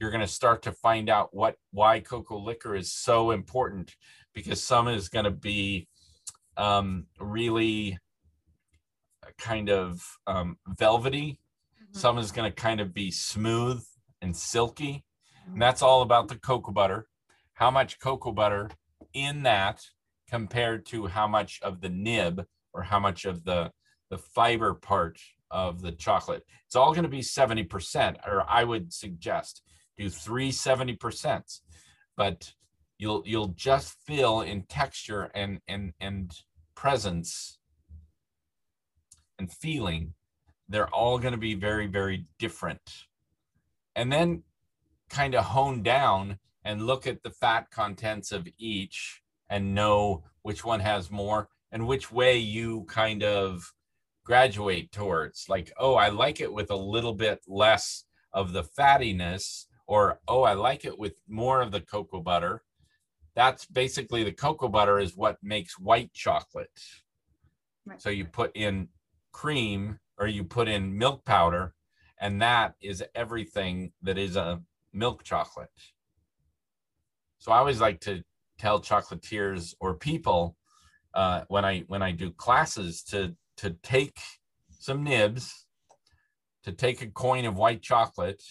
You're 0.00 0.10
going 0.10 0.22
to 0.22 0.32
start 0.32 0.62
to 0.62 0.72
find 0.72 1.10
out 1.10 1.30
what 1.32 1.56
why 1.72 2.00
cocoa 2.00 2.38
liquor 2.38 2.76
is 2.76 2.92
so 2.92 3.32
important 3.32 3.94
because 4.32 4.62
some 4.62 4.86
is 4.86 5.08
going 5.08 5.24
to 5.24 5.32
be 5.32 5.88
um, 6.56 7.06
really 7.18 7.98
kind 9.38 9.70
of 9.70 10.04
um, 10.26 10.56
velvety. 10.66 11.40
Mm-hmm. 11.82 11.98
Some 11.98 12.18
is 12.18 12.30
going 12.30 12.50
to 12.50 12.54
kind 12.54 12.80
of 12.80 12.94
be 12.94 13.10
smooth 13.10 13.82
and 14.22 14.36
silky. 14.36 15.04
And 15.44 15.52
mm-hmm. 15.52 15.60
that's 15.60 15.82
all 15.82 16.02
about 16.02 16.28
the 16.28 16.36
cocoa 16.36 16.72
butter. 16.72 17.06
How 17.54 17.70
much 17.70 17.98
cocoa 17.98 18.32
butter 18.32 18.70
in 19.14 19.42
that 19.42 19.82
compared 20.28 20.86
to 20.86 21.06
how 21.06 21.26
much 21.26 21.60
of 21.62 21.80
the 21.80 21.88
nib 21.88 22.44
or 22.72 22.82
how 22.82 23.00
much 23.00 23.24
of 23.24 23.44
the 23.44 23.70
the 24.10 24.18
fiber 24.18 24.74
part 24.74 25.18
of 25.50 25.82
the 25.82 25.92
chocolate. 25.92 26.44
It's 26.66 26.76
all 26.76 26.92
going 26.92 27.04
to 27.04 27.08
be 27.08 27.20
70%, 27.20 28.16
or 28.26 28.44
I 28.48 28.64
would 28.64 28.92
suggest 28.92 29.62
do 29.96 30.08
three 30.08 30.50
70%. 30.50 31.60
But 32.16 32.52
you'll 32.98 33.22
you'll 33.24 33.48
just 33.48 33.96
feel 34.06 34.40
in 34.40 34.62
texture 34.62 35.30
and 35.34 35.60
and 35.68 35.92
and 36.00 36.32
presence 36.74 37.58
and 39.38 39.50
feeling, 39.50 40.14
they're 40.68 40.92
all 40.94 41.18
going 41.18 41.32
to 41.32 41.38
be 41.38 41.54
very, 41.54 41.86
very 41.86 42.26
different. 42.38 42.80
And 43.96 44.12
then 44.12 44.42
kind 45.08 45.34
of 45.34 45.44
hone 45.44 45.82
down 45.82 46.38
and 46.64 46.86
look 46.86 47.06
at 47.06 47.22
the 47.22 47.30
fat 47.30 47.70
contents 47.70 48.32
of 48.32 48.46
each 48.58 49.22
and 49.48 49.74
know 49.74 50.24
which 50.42 50.64
one 50.64 50.80
has 50.80 51.10
more 51.10 51.48
and 51.72 51.86
which 51.86 52.12
way 52.12 52.36
you 52.36 52.84
kind 52.84 53.22
of 53.22 53.72
graduate 54.28 54.92
towards. 54.92 55.48
Like, 55.48 55.72
oh, 55.78 55.94
I 55.94 56.10
like 56.10 56.42
it 56.42 56.52
with 56.52 56.70
a 56.70 56.76
little 56.76 57.14
bit 57.14 57.40
less 57.48 58.04
of 58.34 58.52
the 58.52 58.62
fattiness, 58.62 59.64
or 59.86 60.20
oh, 60.28 60.42
I 60.42 60.52
like 60.52 60.84
it 60.84 60.98
with 60.98 61.14
more 61.26 61.62
of 61.62 61.72
the 61.72 61.80
cocoa 61.80 62.20
butter. 62.20 62.62
That's 63.34 63.64
basically 63.64 64.24
the 64.24 64.32
cocoa 64.32 64.68
butter 64.68 64.98
is 64.98 65.16
what 65.16 65.38
makes 65.42 65.78
white 65.78 66.12
chocolate. 66.12 66.68
Right. 67.86 68.02
So 68.02 68.10
you 68.10 68.26
put 68.26 68.54
in 68.54 68.88
cream 69.32 69.98
or 70.18 70.26
you 70.26 70.44
put 70.44 70.68
in 70.68 70.98
milk 70.98 71.24
powder, 71.24 71.72
and 72.20 72.42
that 72.42 72.74
is 72.82 73.02
everything 73.14 73.92
that 74.02 74.18
is 74.18 74.36
a 74.36 74.60
milk 74.92 75.24
chocolate. 75.24 75.70
So 77.38 77.50
I 77.50 77.58
always 77.58 77.80
like 77.80 78.00
to 78.00 78.22
tell 78.58 78.78
chocolatiers 78.80 79.74
or 79.80 79.94
people 79.94 80.54
uh, 81.14 81.44
when 81.48 81.64
I 81.64 81.84
when 81.86 82.02
I 82.02 82.12
do 82.12 82.30
classes 82.30 83.02
to 83.04 83.34
to 83.58 83.70
take 83.82 84.18
some 84.70 85.04
nibs, 85.04 85.66
to 86.64 86.72
take 86.72 87.02
a 87.02 87.06
coin 87.06 87.44
of 87.44 87.56
white 87.56 87.82
chocolate, 87.82 88.42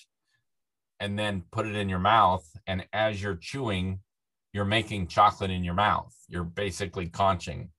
and 0.99 1.17
then 1.17 1.43
put 1.51 1.67
it 1.67 1.75
in 1.75 1.89
your 1.89 1.99
mouth. 1.99 2.45
And 2.65 2.85
as 2.93 3.21
you're 3.21 3.35
chewing, 3.35 3.99
you're 4.53 4.65
making 4.65 5.07
chocolate 5.07 5.51
in 5.51 5.63
your 5.63 5.73
mouth. 5.73 6.13
You're 6.27 6.43
basically 6.43 7.07
conching, 7.07 7.69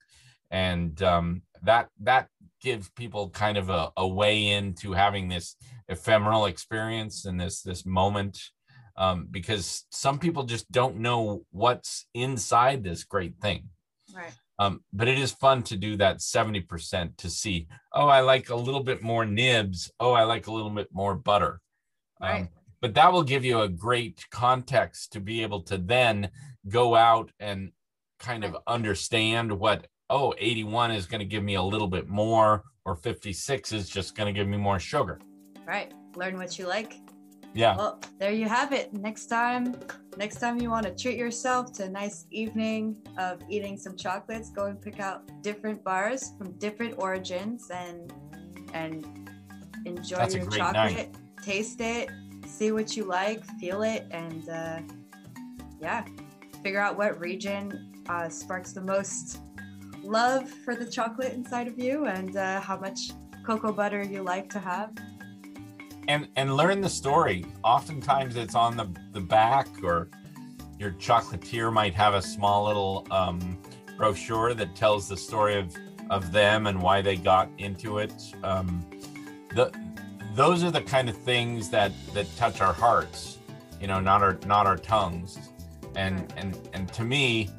and 0.51 1.01
um, 1.03 1.43
that 1.62 1.89
that 2.01 2.29
gives 2.61 2.89
people 2.91 3.31
kind 3.31 3.57
of 3.57 3.70
a, 3.70 3.91
a 3.97 4.07
way 4.07 4.49
into 4.49 4.93
having 4.93 5.29
this 5.29 5.57
ephemeral 5.89 6.47
experience 6.47 7.24
and 7.24 7.41
this 7.41 7.62
this 7.62 7.87
moment 7.87 8.39
um, 8.99 9.29
because 9.31 9.87
some 9.91 10.18
people 10.18 10.43
just 10.43 10.70
don't 10.72 10.97
know 10.97 11.45
what's 11.51 12.07
inside 12.14 12.83
this 12.83 13.05
great 13.05 13.39
thing. 13.41 13.68
Right. 14.14 14.33
Um, 14.59 14.83
but 14.93 15.07
it 15.09 15.19
is 15.19 15.31
fun 15.33 15.63
to 15.65 15.77
do 15.77 15.97
that 15.99 16.19
70% 16.19 17.17
to 17.19 17.31
see, 17.31 17.69
oh, 17.93 18.09
I 18.09 18.21
like 18.21 18.51
a 18.51 18.57
little 18.57 18.83
bit 18.83 19.03
more 19.03 19.25
nibs. 19.25 19.91
Oh, 20.01 20.13
I 20.13 20.25
like 20.25 20.49
a 20.49 20.53
little 20.53 20.71
bit 20.71 20.89
more 20.93 21.15
butter. 21.15 21.61
Um, 22.21 22.29
Right. 22.31 22.49
but 22.81 22.95
that 22.95 23.13
will 23.13 23.23
give 23.23 23.45
you 23.45 23.61
a 23.61 23.69
great 23.69 24.25
context 24.33 25.13
to 25.13 25.21
be 25.21 25.43
able 25.43 25.63
to 25.63 25.79
then 25.79 26.31
go 26.69 26.97
out 26.97 27.31
and 27.39 27.71
kind 28.19 28.43
of 28.45 28.57
understand 28.67 29.53
what, 29.53 29.87
oh, 30.11 30.35
81 30.39 30.91
is 30.91 31.07
going 31.07 31.21
to 31.21 31.25
give 31.25 31.45
me 31.45 31.55
a 31.55 31.63
little 31.63 31.87
bit 31.87 32.09
more, 32.09 32.65
or 32.85 32.97
56 32.97 33.73
is 33.73 33.89
just 33.89 34.17
going 34.17 34.33
to 34.33 34.37
give 34.37 34.49
me 34.49 34.57
more 34.57 34.81
sugar. 34.81 35.21
Right. 35.67 35.93
Learn 36.17 36.37
what 36.37 36.59
you 36.59 36.67
like. 36.67 36.95
Yeah. 37.55 37.76
Well, 37.76 38.01
there 38.18 38.32
you 38.32 38.49
have 38.49 38.72
it. 38.72 38.92
Next 38.92 39.26
time, 39.26 39.74
next 40.16 40.40
time 40.40 40.61
you 40.61 40.70
want 40.70 40.86
to 40.86 40.94
treat 40.94 41.16
yourself 41.16 41.72
to 41.74 41.84
a 41.84 41.88
nice 41.88 42.26
evening 42.30 42.96
of 43.18 43.40
eating 43.49 43.76
some 43.76 43.96
chocolates, 43.96 44.51
go 44.51 44.66
and 44.66 44.80
pick 44.80 45.01
out 45.01 45.28
different 45.42 45.82
bars 45.82 46.32
from 46.36 46.53
different 46.59 46.94
origins 46.99 47.70
and 47.70 48.12
and 48.74 49.30
enjoy 49.84 50.18
That's 50.18 50.34
your 50.34 50.46
chocolate. 50.46 50.94
night. 50.94 51.14
Taste 51.42 51.80
it, 51.80 52.11
see 52.46 52.72
what 52.72 52.96
you 52.96 53.05
like, 53.05 53.44
feel 53.59 53.82
it, 53.82 54.07
and 54.11 54.49
uh, 54.49 54.80
yeah, 55.80 56.05
figure 56.62 56.80
out 56.80 56.99
what 56.99 57.18
region 57.18 58.03
uh, 58.09 58.28
sparks 58.28 58.72
the 58.72 58.82
most 58.82 59.40
love 60.03 60.49
for 60.49 60.74
the 60.74 60.86
chocolate 60.86 61.32
inside 61.32 61.68
of 61.68 61.78
you, 61.78 62.07
and 62.07 62.36
uh, 62.36 62.61
how 62.61 62.78
much 62.78 63.11
cocoa 63.46 63.72
butter 63.72 64.03
you 64.03 64.22
like 64.22 64.51
to 64.51 64.59
have. 64.59 64.92
And 66.09 66.27
and 66.37 66.57
learn 66.57 66.81
the 66.81 66.89
story. 66.89 67.45
Oftentimes 67.63 68.35
it's 68.37 68.55
on 68.55 68.77
the 68.77 68.89
the 69.13 69.21
back 69.21 69.69
or 69.83 70.09
your 70.79 70.93
chocolatier 70.93 71.73
might 71.73 71.95
have 71.95 72.15
a 72.15 72.23
small 72.23 72.67
little 72.67 73.07
um, 73.11 73.59
brochure 73.97 74.55
that 74.55 74.75
tells 74.75 75.09
the 75.09 75.17
story 75.17 75.57
of 75.57 75.75
of 76.11 76.33
them 76.33 76.67
and 76.67 76.81
why 76.81 77.03
they 77.03 77.15
got 77.17 77.51
into 77.59 77.99
it. 77.99 78.13
Um, 78.43 78.85
the 79.55 79.71
those 80.35 80.65
are 80.65 80.71
the 80.71 80.83
kind 80.83 81.09
of 81.09 81.17
things 81.17 81.69
that 81.71 81.93
that 82.15 82.27
touch 82.37 82.61
our 82.61 82.73
hearts 82.73 83.39
you 83.81 83.87
know 83.87 84.01
not 84.01 84.23
our 84.23 84.39
not 84.47 84.67
our 84.67 84.77
tongues. 84.77 85.39
And 85.95 86.33
and 86.37 86.57
and 86.73 86.93
to 86.95 87.05
me 87.05 87.51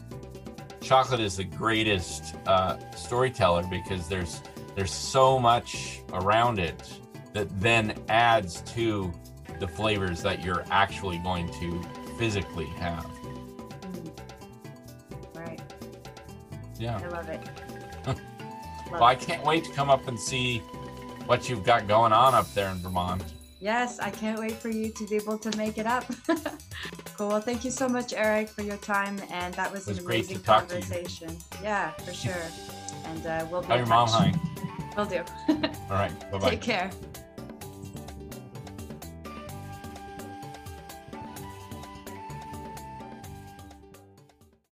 chocolate 0.81 1.19
is 1.19 1.37
the 1.37 1.43
greatest 1.43 2.35
uh, 2.47 2.77
storyteller 2.95 3.63
because 3.69 4.07
there's 4.07 4.41
there's 4.75 4.93
so 4.93 5.37
much 5.37 6.01
around 6.13 6.57
it 6.57 6.99
that 7.33 7.47
then 7.59 7.97
adds 8.09 8.61
to 8.73 9.11
the 9.59 9.67
flavors 9.67 10.21
that 10.23 10.43
you're 10.43 10.63
actually 10.71 11.17
going 11.19 11.51
to 11.59 11.81
physically 12.17 12.65
have. 12.65 13.05
Right. 15.33 15.61
Yeah. 16.79 16.97
I 16.97 17.07
love 17.07 17.29
it. 17.29 17.49
Well, 18.91 19.03
I 19.03 19.13
can't 19.13 19.45
wait 19.45 19.63
to 19.65 19.71
come 19.71 19.89
up 19.89 20.07
and 20.07 20.19
see 20.19 20.59
what 21.27 21.47
you've 21.47 21.63
got 21.63 21.87
going 21.87 22.11
on 22.11 22.33
up 22.33 22.51
there 22.55 22.69
in 22.69 22.77
Vermont. 22.77 23.23
Yes, 23.59 23.99
I 23.99 24.09
can't 24.09 24.39
wait 24.39 24.53
for 24.53 24.69
you 24.69 24.89
to 24.93 25.07
be 25.07 25.17
able 25.17 25.37
to 25.37 25.55
make 25.57 25.77
it 25.77 25.85
up. 25.85 26.05
cool. 27.15 27.27
Well, 27.27 27.41
thank 27.41 27.65
you 27.65 27.71
so 27.71 27.87
much, 27.87 28.13
Eric, 28.13 28.47
for 28.49 28.61
your 28.61 28.77
time, 28.77 29.21
and 29.29 29.53
that 29.55 29.71
was, 29.71 29.85
was 29.85 29.99
an 29.99 30.05
amazing 30.05 30.39
talk 30.41 30.67
to 30.69 30.75
you. 30.77 30.81
conversation. 30.81 31.37
Yeah, 31.61 31.91
for 31.91 32.13
sure. 32.13 32.33
And 33.05 33.25
uh, 33.27 33.45
we'll 33.51 33.61
be 33.61 33.67
Tell 33.67 33.77
your 33.77 33.85
mom 33.85 34.07
touch. 34.07 34.33
hi. 34.33 34.93
Will 34.97 35.05
do. 35.05 35.23
All 35.49 35.97
right. 35.97 36.31
Bye 36.31 36.37
bye. 36.39 36.49
Take 36.49 36.61
care. 36.61 36.89